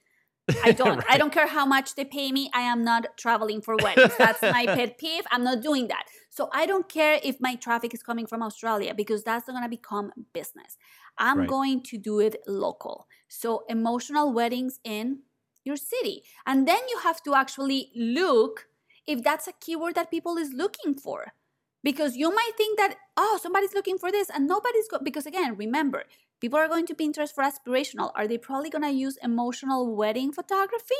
[0.64, 1.02] I don't.
[1.08, 2.50] I don't care how much they pay me.
[2.54, 4.14] I am not traveling for weddings.
[4.18, 5.24] That's my pet peeve.
[5.30, 6.04] I'm not doing that.
[6.30, 9.62] So I don't care if my traffic is coming from Australia because that's not going
[9.64, 10.76] to become business.
[11.16, 11.48] I'm Right.
[11.48, 13.06] going to do it local.
[13.28, 15.20] So emotional weddings in
[15.64, 16.24] your city.
[16.44, 18.66] And then you have to actually look
[19.06, 21.32] if that's a keyword that people is looking for.
[21.82, 25.54] Because you might think that, oh, somebody's looking for this and nobody's go because again,
[25.56, 26.04] remember,
[26.40, 28.10] people are going to Pinterest for aspirational.
[28.14, 30.94] Are they probably going to use emotional wedding photography?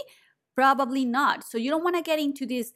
[0.54, 1.44] Probably not.
[1.44, 2.72] So you don't want to get into this.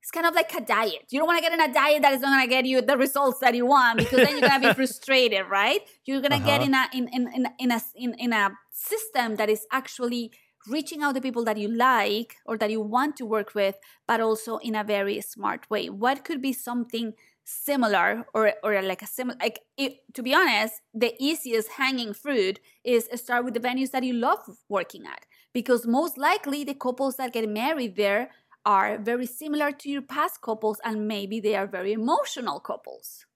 [0.00, 1.06] It's kind of like a diet.
[1.10, 2.82] You don't want to get in a diet that is not going to get you
[2.82, 5.80] the results that you want because then you're going to be frustrated, right?
[6.04, 6.64] You're going to get Uh-huh.
[6.64, 10.32] in a in in in, in a in, in a system that is actually
[10.68, 13.76] reaching out to people that you like or that you want to work with,
[14.08, 15.88] but also in a very smart way.
[15.88, 17.12] What could be something
[17.44, 22.60] similar or or like a similar like it, to be honest the easiest hanging fruit
[22.84, 24.38] is start with the venues that you love
[24.68, 28.30] working at because most likely the couples that get married there
[28.64, 33.26] are very similar to your past couples and maybe they are very emotional couples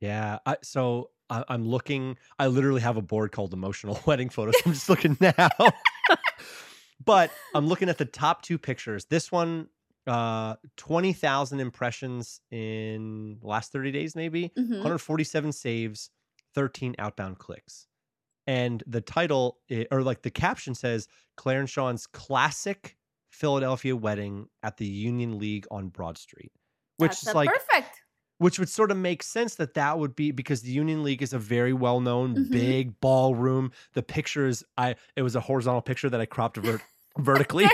[0.00, 0.38] Yeah.
[0.46, 2.16] I, so I, I'm looking.
[2.38, 4.54] I literally have a board called emotional wedding photos.
[4.64, 5.48] I'm just looking now.
[7.04, 9.06] but I'm looking at the top two pictures.
[9.06, 9.68] This one,
[10.08, 14.78] uh, 20,000 impressions in the last 30 days, maybe Mhm.
[14.82, 16.10] 147 saves,
[16.54, 17.86] 13 outbound clicks.
[18.46, 19.58] And the title,
[19.90, 21.06] or like the caption says,
[21.36, 22.96] Claire and Sean's classic
[23.30, 26.50] Philadelphia wedding at the Union League on Broad Street,
[26.96, 28.02] which That's is like, perfect
[28.40, 31.32] which would sort of make sense that that would be because the Union League is
[31.32, 32.50] a very well known Mhm.
[32.52, 33.72] big ballroom.
[33.94, 36.80] The pictures, I it was a horizontal picture that I cropped ver-
[37.18, 37.66] vertically.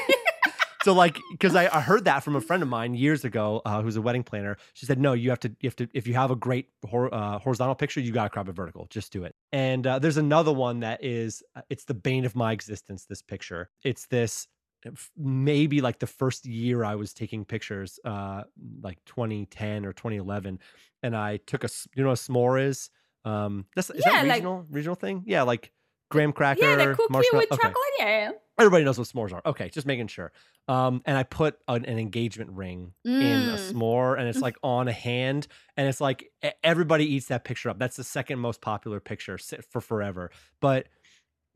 [0.84, 3.82] So like because I, I heard that from a friend of mine years ago uh,
[3.82, 4.56] who's a wedding planner.
[4.74, 7.12] She said no you have to you have to if you have a great hor-
[7.12, 8.86] uh, horizontal picture you got to crop it vertical.
[8.90, 9.34] Just do it.
[9.52, 13.22] And uh, there's another one that is uh, it's the bane of my existence this
[13.22, 13.70] picture.
[13.82, 14.46] It's this
[14.86, 18.42] uh, maybe like the first year i was taking pictures uh
[18.82, 20.58] like 2010 or 2011
[21.02, 22.90] and i took a you know a s'more is?
[23.24, 25.22] Um that's is Yeah, that like- regional regional thing?
[25.24, 25.72] Yeah like
[26.10, 27.84] graham cracker yeah, the cookie marshmallow with okay chocolate.
[27.98, 28.30] Yeah.
[28.58, 29.42] everybody knows what s'mores are.
[29.46, 30.32] Okay, just making sure.
[30.68, 33.72] Um, and I put an, an engagement ring in a Mm.
[33.72, 35.46] s'more, and it's like on a hand,
[35.76, 36.30] and it's like
[36.62, 37.78] everybody eats that picture up.
[37.78, 39.38] That's the second most popular picture
[39.70, 40.30] for forever.
[40.60, 40.88] But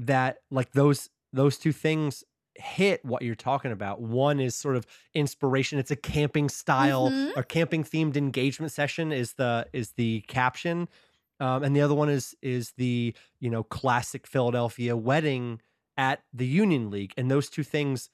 [0.01, 2.25] that like those those two things
[2.55, 4.01] hit what you're talking about.
[4.01, 4.85] One is sort of
[5.15, 5.79] inspiration.
[5.79, 7.37] It's a camping style Mhm.
[7.37, 10.89] or camping themed engagement session is the is the caption.
[11.41, 15.61] Um, and the other one is is the you know classic Philadelphia wedding
[15.97, 18.11] at the Union League, and those two things,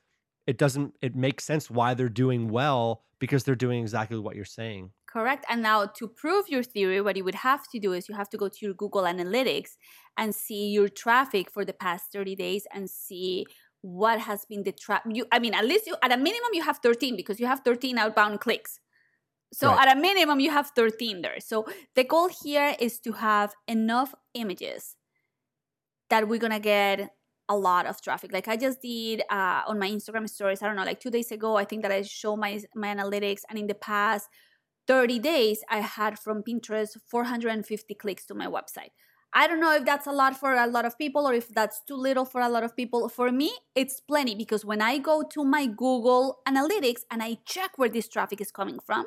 [0.46, 4.44] it doesn't it makes sense why they're doing well because they're doing exactly what you're
[4.44, 4.90] saying.
[5.06, 5.44] Correct.
[5.48, 8.28] And now to prove your theory, what you would have to do is you have
[8.30, 9.76] to go to your Google Analytics
[10.18, 13.46] and see your traffic for the past 30 days and see
[13.80, 15.12] what has been the traffic.
[15.14, 17.60] You, I mean, at least you, at a minimum, you have 13 because you have
[17.64, 18.80] 13 outbound clicks.
[19.54, 19.86] So Right.
[19.88, 21.40] at a minimum, you have 13 there.
[21.40, 24.96] So the goal here is to have enough images
[26.10, 27.10] that we're gonna get
[27.48, 28.32] a lot of traffic.
[28.32, 30.62] Like I just did uh, on my Instagram stories.
[30.62, 31.56] I don't know, like two days ago.
[31.56, 34.28] I think that I show my my analytics, and in the past
[34.86, 38.92] 30 days, I had from Pinterest 450 clicks to my website.
[39.36, 41.80] I don't know if that's a lot for a lot of people or if that's
[41.88, 43.08] too little for a lot of people.
[43.08, 47.76] For me, it's plenty because when I go to my Google Analytics and I check
[47.76, 49.06] where this traffic is coming from,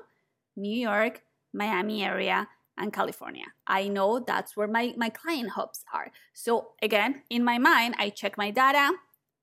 [0.58, 1.22] New York,
[1.54, 2.48] Miami area,
[2.78, 3.46] and California.
[3.66, 6.12] I know that's where my, my client hubs are.
[6.34, 8.94] So again, in my mind, I check my data,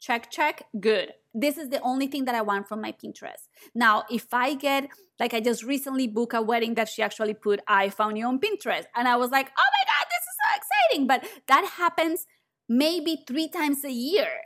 [0.01, 1.13] check, check, good.
[1.33, 3.49] This is the only thing that I want from my Pinterest.
[3.75, 4.89] Now, if I get,
[5.19, 8.39] like I just recently booked a wedding that she actually put, I found you on
[8.39, 8.85] Pinterest.
[8.95, 11.07] And I was like, oh my God, this is so exciting.
[11.09, 12.27] But that happens
[12.69, 14.43] maybe three times a year.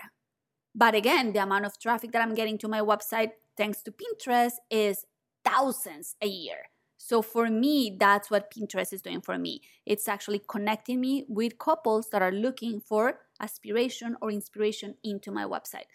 [0.75, 4.53] But again, the amount of traffic that I'm getting to my website thanks to Pinterest
[4.71, 5.05] is
[5.45, 6.70] thousands a year.
[6.97, 9.62] So for me, that's what Pinterest is doing for me.
[9.86, 15.45] It's actually connecting me with couples that are looking for aspiration or inspiration into my
[15.45, 15.86] website.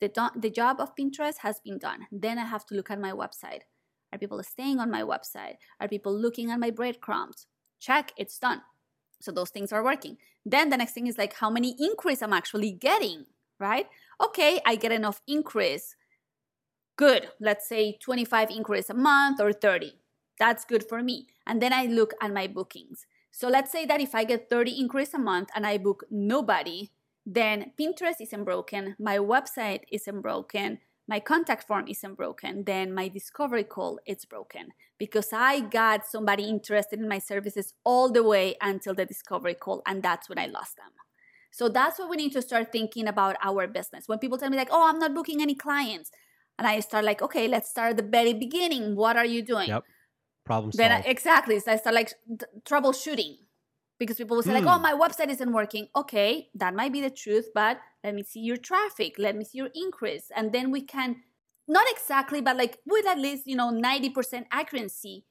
[0.00, 2.06] The, do- the job of Pinterest has been done.
[2.10, 3.60] Then I have to look at my website.
[4.12, 5.56] Are people staying on my website?
[5.80, 7.46] Are people looking at my breadcrumbs?
[7.78, 8.62] Check, it's done.
[9.20, 10.16] So those things are working.
[10.46, 13.26] Then the next thing is like how many increase I'm actually getting,
[13.60, 13.86] right?
[14.24, 15.94] Okay, I get enough increase.
[16.98, 17.30] Good.
[17.40, 19.94] Let's say 25 inquiries a month or 30
[20.38, 21.26] that's good for me.
[21.46, 23.06] And then I look at my bookings.
[23.30, 26.90] So let's say that if I get 30 inquiries a month and I book nobody,
[27.26, 33.08] then Pinterest isn't broken, my website isn't broken, my contact form isn't broken, then my
[33.08, 34.68] discovery call is broken
[34.98, 39.82] because I got somebody interested in my services all the way until the discovery call
[39.86, 40.92] and that's when I lost them.
[41.50, 44.04] So that's what we need to start thinking about our business.
[44.06, 46.10] When people tell me like, "Oh, I'm not booking any clients."
[46.58, 48.96] And I start like, "Okay, let's start at the very beginning.
[48.96, 49.84] What are you doing?" Yep.
[50.44, 53.36] Problem then I, exactly so i start like t- troubleshooting
[53.98, 54.70] because people will say like Hmm.
[54.70, 58.40] oh my website isn't working okay that might be the truth but let me see
[58.40, 61.16] your traffic let me see your increase and then we can
[61.66, 65.26] not exactly but like with at least you know 90% accuracy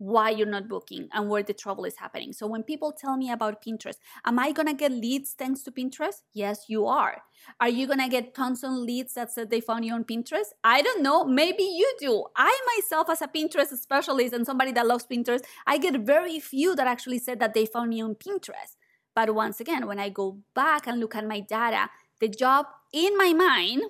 [0.00, 3.30] why you're not booking and where the trouble is happening so when people tell me
[3.30, 7.18] about pinterest am i gonna get leads thanks to pinterest yes you are
[7.58, 10.50] are you gonna get tons of leads that said they found you on Pinterest?
[10.62, 11.24] I don't know.
[11.24, 12.24] Maybe you do.
[12.36, 16.74] I myself, as a Pinterest specialist and somebody that loves Pinterest, I get very few
[16.76, 18.76] that actually said that they found me on Pinterest.
[19.14, 21.90] But once again, when I go back and look at my data,
[22.20, 23.82] the job in my mind,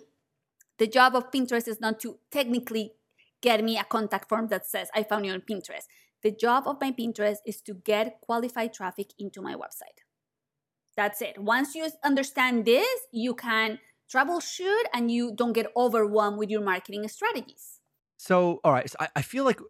[0.79, 2.93] the job of Pinterest is not to technically
[3.43, 5.85] get me a contact form that says I found you on Pinterest.
[6.23, 9.99] The job of my Pinterest is to get qualified traffic into my website.
[10.97, 11.39] That's it.
[11.39, 13.79] Once you understand this, you can
[14.13, 17.81] troubleshoot and you don't get overwhelmed with your marketing strategies.
[18.19, 18.91] So, all right.
[18.91, 19.61] So I, I feel like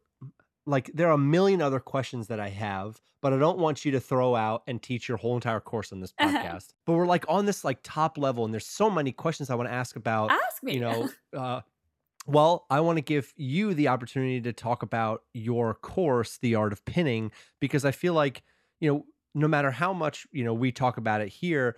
[0.67, 3.93] like there are a million other questions that I have, but I don't want you
[3.93, 6.37] to throw out and teach your whole entire course on this Uh-huh.
[6.43, 6.69] podcast.
[6.87, 9.69] But we're like on this like top level, and there's so many questions I want
[9.69, 10.31] to ask about.
[10.33, 10.75] Ask me.
[10.75, 11.61] You know, uh,
[12.27, 16.73] well, I want to give you the opportunity to talk about your course, The Art
[16.73, 18.43] of Pinning, because I feel like
[18.81, 19.05] you know,
[19.35, 21.77] no matter how much you know we talk about it here,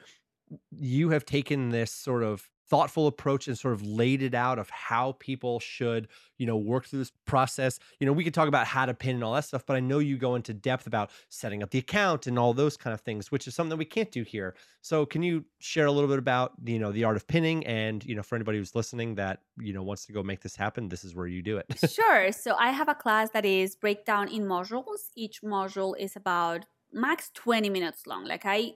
[0.71, 4.71] you have taken this sort of thoughtful approach and sort of laid it out of
[4.71, 6.09] how people should,
[6.39, 7.79] you know, work through this process.
[8.01, 9.81] You know, we could talk about how to pin and all that stuff, but I
[9.81, 13.03] know you go into depth about setting up the account and all those kind of
[13.03, 14.55] things, which is something that we can't do here.
[14.81, 18.03] So, can you share a little bit about, you know, the art of pinning and,
[18.07, 20.89] you know, for anybody who's listening that, you know, wants to go make this happen,
[20.89, 21.67] this is where you do it.
[21.91, 22.33] sure.
[22.33, 25.11] So, I have a class that is breakdown in modules.
[25.15, 28.25] Each module is about max 20 minutes long.
[28.25, 28.75] Like I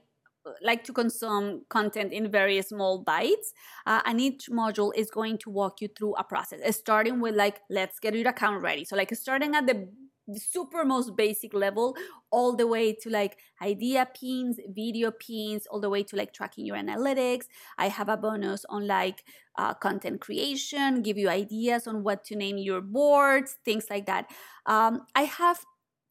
[0.61, 3.53] like to consume content in very small bites
[3.85, 7.61] uh, and each module is going to walk you through a process starting with like
[7.69, 8.85] let's get your account ready.
[8.85, 9.87] So like starting at the
[10.35, 11.95] super most basic level
[12.31, 16.65] all the way to like idea pins video pins all the way to like tracking
[16.65, 17.45] your analytics.
[17.77, 19.23] I have a bonus on like
[19.57, 24.29] uh, content creation give you ideas on what to name your boards things like that.
[24.65, 25.63] Um, i have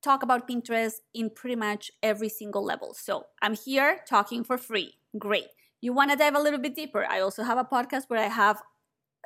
[0.06, 2.94] talk about Pinterest in pretty much every single level.
[2.94, 4.94] So I'm here talking for free.
[5.18, 5.48] Great.
[5.80, 7.04] You want to dive a little bit deeper?
[7.04, 8.62] I also have a podcast where I have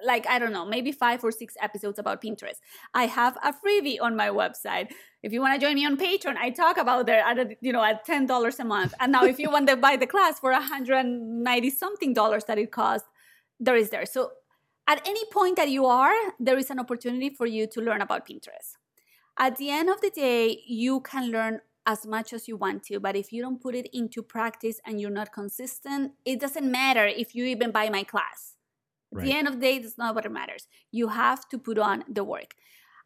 [0.03, 2.59] like I don't know, maybe 5 or 6 episodes about Pinterest.
[2.95, 4.89] I have a freebie on my website.
[5.23, 7.73] If you want to join me on Patreon, I talk about there at a, you
[7.75, 8.95] know at $10 a month.
[9.01, 12.59] And now if you want to buy the class for a 190 something dollars that
[12.59, 13.09] it costs,
[13.67, 14.07] there is there.
[14.07, 14.31] So
[14.89, 18.27] at any point that you are, there is an opportunity for you to learn about
[18.27, 18.71] Pinterest
[19.39, 23.01] at the end of the day, you can learn as much as you want to,
[23.01, 27.07] but if you don't put it into practice and you're not consistent, it doesn't matter
[27.07, 28.57] if you even buy my class.
[29.11, 29.23] Right.
[29.23, 30.69] At the end of the day, that's not what matters.
[30.93, 32.55] You have to put on the work.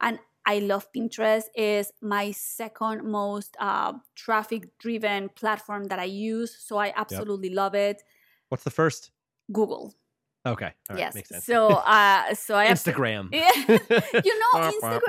[0.01, 6.55] And I love Pinterest is my second most uh, traffic driven platform that I use.
[6.59, 7.57] So I absolutely yep.
[7.57, 8.03] love it.
[8.51, 9.11] What's the first?
[9.51, 9.95] Google.
[10.47, 10.73] Okay.
[10.95, 11.17] yes.
[11.43, 13.33] So uh so I Instagram.
[13.33, 15.01] You know, Instagram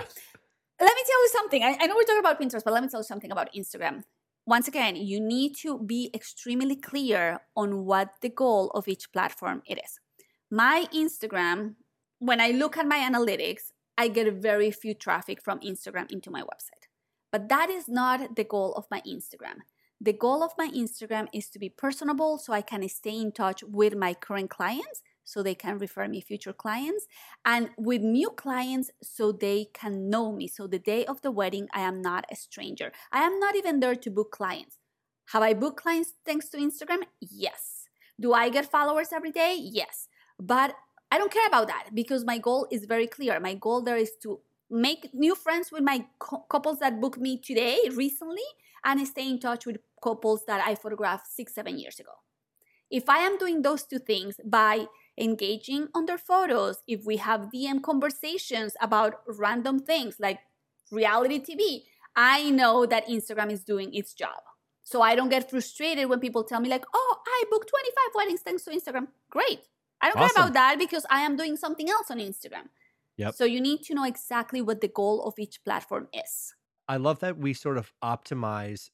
[0.79, 1.63] let me tell you something.
[1.63, 4.03] I, I know we're talking about Pinterest, but let me tell you something about Instagram.
[4.45, 9.63] Once again, you need to be extremely clear on what the goal of each platform
[9.65, 9.99] it is.
[10.51, 11.75] My Instagram,
[12.19, 16.41] when I look at my analytics, I get very few traffic from Instagram into my
[16.41, 16.85] website.
[17.31, 19.59] But that is not the goal of my Instagram.
[19.99, 23.63] The goal of my Instagram is to be personable so I can stay in touch
[23.63, 27.05] with my current clients so they can refer me future clients
[27.43, 30.47] and with new clients so they can know me.
[30.47, 32.91] So the day of the wedding i am not a stranger.
[33.11, 34.77] I am not even there to book clients.
[35.33, 37.03] Have i booked clients thanks to instagram?
[37.19, 37.89] Yes.
[38.19, 39.57] Do i get followers every day?
[39.59, 40.07] Yes.
[40.39, 40.75] But
[41.11, 43.39] i don't care about that because my goal is very clear.
[43.39, 46.05] My goal there is to make new friends with my
[46.49, 48.47] couples that booked me today recently
[48.83, 52.11] and stay in touch with couples that i photographed six seven years ago.
[52.91, 54.85] If i am doing those two things by
[55.17, 60.39] engaging on their photos, if we have DM conversations about random things like
[60.91, 61.83] reality TV,
[62.15, 64.41] I know that Instagram is doing its job.
[64.83, 68.41] So I don't get frustrated when people tell me, like, oh, I booked 25 weddings
[68.41, 69.07] thanks to Instagram.
[69.31, 69.61] Great.
[69.99, 70.35] I don't awesome.
[70.35, 72.69] care about that because I am doing something else on Instagram.
[73.17, 73.33] Yep.
[73.33, 76.53] So you need to know exactly what the goal of each platform is.
[76.87, 78.89] I love that we sort of optimize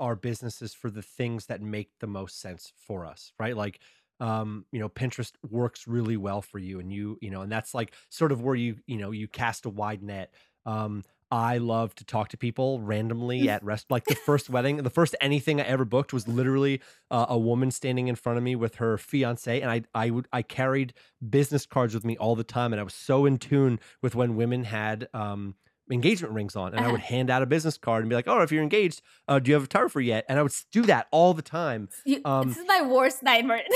[0.00, 3.56] our businesses for the things that make the most sense for us, right?
[3.56, 3.80] Like
[4.20, 7.74] um you know pinterest works really well for you and you you know and that's
[7.74, 10.32] like sort of where you you know you cast a wide net
[10.66, 11.02] um
[11.34, 13.90] I love to talk to people randomly at rest.
[13.90, 17.72] Like the first wedding, the first anything I ever booked was literally uh, a woman
[17.72, 20.94] standing in front of me with her fiance, and I I would I carried
[21.28, 24.36] business cards with me all the time, and I was so in tune with when
[24.36, 25.56] women had um
[25.90, 26.88] engagement rings on, and uh-huh.
[26.88, 29.40] I would hand out a business card and be like, "Oh, if you're engaged, uh,
[29.40, 31.88] do you have a photographer yet?" And I would do that all the time.
[32.04, 33.62] You, um, this is my worst nightmare.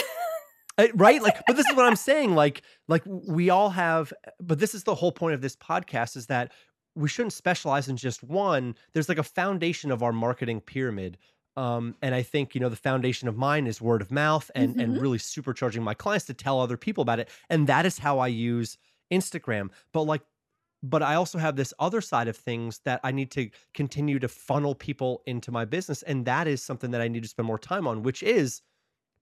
[0.78, 1.20] Uh, right?
[1.20, 4.84] Like but this is what i'm saying like like we all have but this is
[4.84, 6.52] the whole point of this podcast is that
[6.94, 8.74] we shouldn't specialize in just one.
[8.92, 11.18] There's like a foundation of our marketing pyramid
[11.58, 14.70] um, and i think you know the foundation of mine is word of mouth and
[14.70, 14.80] mm-hmm.
[14.80, 18.20] and really supercharging my clients to tell other people about it and that is how
[18.20, 18.78] i use
[19.12, 19.70] instagram.
[19.92, 20.22] But like
[20.82, 24.28] but i also have this other side of things that i need to continue to
[24.28, 27.58] funnel people into my business and that is something that i need to spend more
[27.58, 28.62] time on which is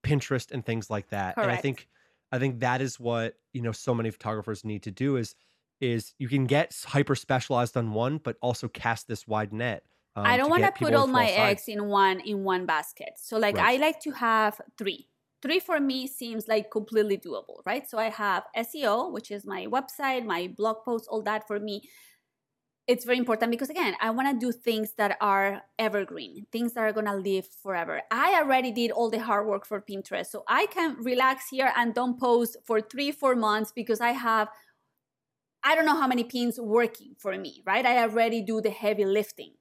[0.06, 1.34] Pinterest and things like that.
[1.34, 1.48] Correct.
[1.48, 1.88] And I think
[2.32, 5.34] I think that is what, you know, so many photographers need to do is
[5.80, 9.82] is you can get hyper specialized on one, but also cast this wide net.
[10.14, 13.10] Um, I don't want to put all my eggs in one in one basket.
[13.16, 13.74] So like right.
[13.74, 15.08] I like to have three.
[15.42, 17.88] Three for me seems like completely doable, right?
[17.88, 21.82] So I have SEO, which is my website, my blog posts, all that for me
[22.88, 26.82] it's very important because again i want to do things that are evergreen things that
[26.82, 30.44] are going to live forever i already did all the hard work for pinterest so
[30.48, 34.48] i can relax here and don't post for three four months because i have
[35.64, 39.04] i don't know how many pins working for me right i already do the heavy
[39.04, 39.52] lifting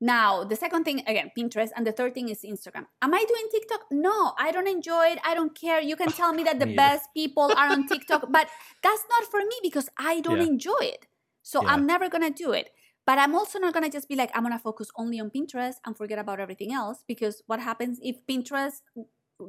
[0.00, 2.86] Now, the second thing, again, Pinterest, and the third thing is Instagram.
[3.00, 3.82] Am I doing TikTok?
[3.90, 5.20] No, I don't enjoy it.
[5.24, 5.80] I don't care.
[5.80, 8.48] You can tell me that the best people are on TikTok, but
[8.82, 10.52] that's not for me because I don't Yeah.
[10.54, 11.06] enjoy it.
[11.44, 11.72] So Yeah.
[11.72, 12.70] I'm never gonna do it.
[13.06, 15.96] But I'm also not gonna just be like, I'm gonna focus only on Pinterest and
[15.96, 18.80] forget about everything else because what happens if Pinterest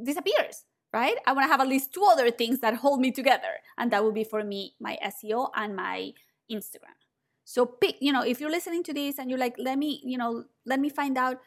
[0.04, 1.18] disappears, right?
[1.26, 3.54] I wanna have at least two other things that hold me together.
[3.78, 6.12] And that would be for me, my SEO and my
[6.52, 7.00] Instagram.
[7.46, 10.18] So pick, you know, if you're listening to this and you're like, let me, you
[10.18, 11.40] know, let me find out.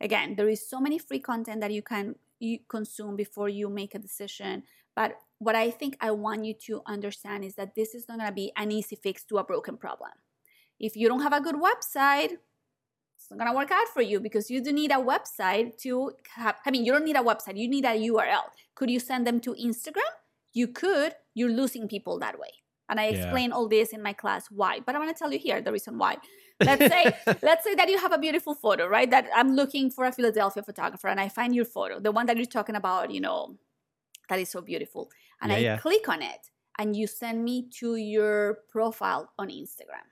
[0.00, 3.94] Again, there is so many free content that you can you consume before you make
[3.94, 4.64] a decision.
[4.96, 8.32] But what I think I want you to understand is that this is not gonna
[8.32, 10.12] be an easy fix to a broken problem.
[10.78, 12.32] If you don't have a good website,
[13.16, 16.56] it's not gonna work out for you because you do need a website to have.
[16.64, 18.44] I mean, you don't need a website, you need a URL.
[18.76, 20.12] Could you send them to Instagram?
[20.52, 22.52] You could, you're losing people that way.
[22.88, 23.14] And I Yeah.
[23.16, 24.80] explain all this in my class why.
[24.80, 26.18] But I want to tell you here the reason why.
[26.64, 27.12] Let's say
[27.42, 29.10] let's say that you have a beautiful photo, right?
[29.10, 32.36] That I'm looking for a Philadelphia photographer and I find your photo, the one that
[32.36, 33.56] you're talking about, you know,
[34.28, 35.10] that is so beautiful.
[35.42, 35.76] And Yeah, I yeah.
[35.76, 40.06] click on it and you send me to your profile on Instagram.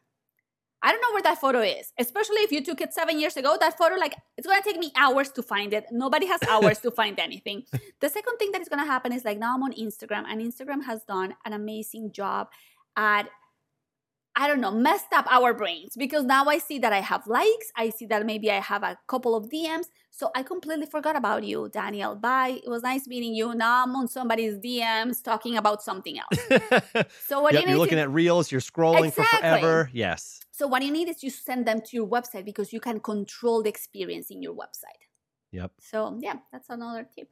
[0.83, 3.57] I don't know where that photo is, especially if you took it seven years ago.
[3.61, 5.85] That photo, like, it's gonna take me hours to find it.
[5.93, 7.65] Nobody has hours to find anything.
[8.01, 10.85] The second thing that is gonna happen is like now I'm on Instagram, and Instagram
[10.85, 12.49] has done an amazing job
[12.97, 13.29] at
[14.41, 17.71] I don't know, messed up our brains because now I see that I have likes.
[17.77, 19.85] I see that maybe I have a couple of DMs.
[20.11, 22.15] So I completely forgot about you, Daniel.
[22.15, 22.59] Bye.
[22.65, 23.55] It was nice meeting you.
[23.55, 26.39] Now I'm on somebody's DMs talking about something else.
[27.27, 29.91] So what yep, do you you're looking to, at reels, you're scrolling for forever.
[29.93, 30.41] Yes.
[30.53, 33.63] So what you need is you send them to your website because you can control
[33.63, 35.03] the experience in your website.
[35.53, 35.73] Yep.
[35.81, 37.29] So yeah, that's another tip.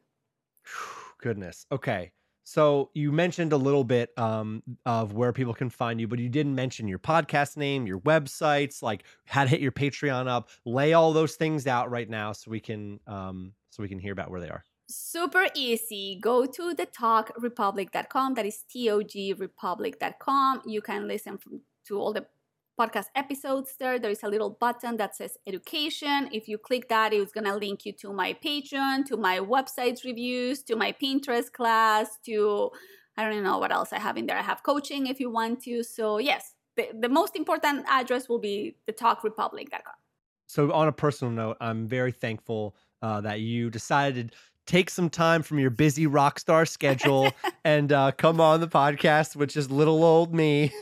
[1.23, 1.65] Goodness.
[1.73, 2.13] Okay.
[2.49, 6.31] So you mentioned a little bit um, of where people can find you, but you
[6.31, 10.49] didn't mention your podcast name, your websites, like how to hit your Patreon up.
[10.65, 14.15] Lay all those things out right now so we can um, so we can hear
[14.15, 14.65] about where they are.
[14.89, 16.19] super easy.
[16.23, 18.33] Go to the togrepublic.com.
[18.33, 20.63] That is togrepublic.com.
[20.65, 22.25] You can listen from, to all the
[22.79, 23.99] podcast episodes there.
[23.99, 26.29] There is a little button that says education.
[26.33, 30.05] If you click that, it's going to link you to my Patreon, to my website
[30.05, 32.71] reviews, to my Pinterest class, to
[33.17, 34.39] I don't know what else I have in there.
[34.39, 35.83] I have coaching if you want to.
[35.83, 39.95] So, yes, the, the most important address will be the togrepublic.com.
[40.47, 44.35] So on a personal note, I'm very thankful uh, that you decided
[44.69, 47.33] take some time from your busy rock star schedule
[47.65, 50.73] and uh, come on the podcast which is little old me.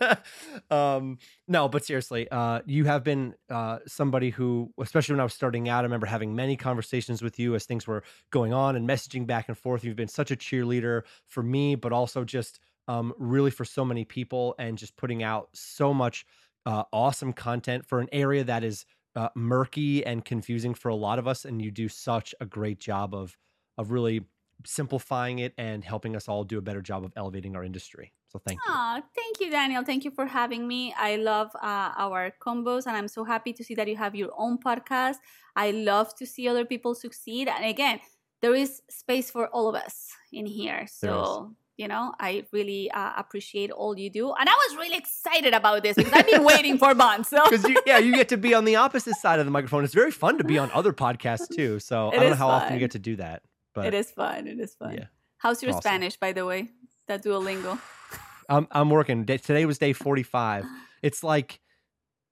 [0.70, 5.34] um, no, but seriously, uh, you have been uh, somebody who, especially when I was
[5.34, 8.88] starting out, I remember having many conversations with you as things were going on and
[8.88, 9.84] messaging back and forth.
[9.84, 14.04] You've been such a cheerleader for me, but also just um, really for so many
[14.04, 16.24] people and just putting out so much
[16.64, 18.86] uh, awesome content for an area that is
[19.18, 21.44] uh, murky and confusing for a lot of us.
[21.44, 23.36] And you do such a great job of
[23.76, 24.20] of really
[24.66, 28.12] simplifying it and helping us all do a better job of elevating our industry.
[28.26, 28.72] So thank you.
[28.72, 29.84] Aw, thank you, Daniel.
[29.84, 30.94] Thank you for having me.
[30.98, 34.32] I love uh, our combos, and I'm so happy to see that you have your
[34.36, 35.16] own podcast.
[35.56, 37.48] I love to see other people succeed.
[37.48, 38.00] And again,
[38.42, 40.86] there is space for all of us in here.
[40.88, 44.32] So, you know, I really uh, appreciate all you do.
[44.32, 47.30] And I was really excited about this because I've been waiting for months.
[47.30, 47.42] So.
[47.48, 49.84] Because you, yeah, you get to be on the opposite side of the microphone.
[49.84, 51.78] It's very fun to be on other podcasts too.
[51.78, 53.42] So It I don't know how often you get to do that,
[53.74, 54.48] but it is fun.
[54.48, 54.94] It is fun.
[54.94, 55.04] yeah.
[55.38, 55.82] How's your Awesome.
[55.82, 56.68] Spanish, by the way?
[57.06, 57.78] That Duolingo.
[58.48, 59.24] I'm I'm working.
[59.24, 60.66] Today was day 45.
[61.00, 61.60] It's like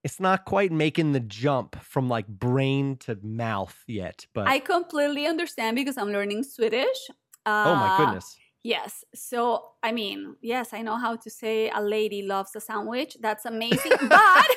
[0.03, 5.25] it's not quite making the jump from like brain to mouth yet, but I completely
[5.25, 6.99] understand because I'm learning Swedish.
[7.45, 8.35] Uh, oh my goodness.
[8.67, 9.05] Yes.
[9.15, 9.39] So,
[9.81, 13.15] I mean, yes, I know how to say a lady loves a sandwich.
[13.21, 13.93] That's amazing.
[14.09, 14.49] but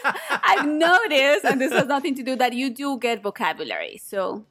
[0.51, 4.01] I've noticed, and this has nothing to do that you do get vocabulary.
[4.03, 4.45] So,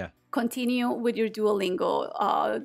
[0.00, 0.10] Yeah.
[0.30, 2.60] continue with your Duolingo uh,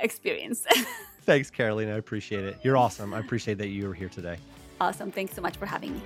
[0.00, 0.64] experience.
[1.30, 1.92] Thanks, Carolina.
[1.92, 2.56] I appreciate it.
[2.64, 3.12] You're awesome.
[3.12, 4.38] I appreciate that you were here today.
[4.80, 5.10] awesome.
[5.12, 6.02] Thanks so much for having me.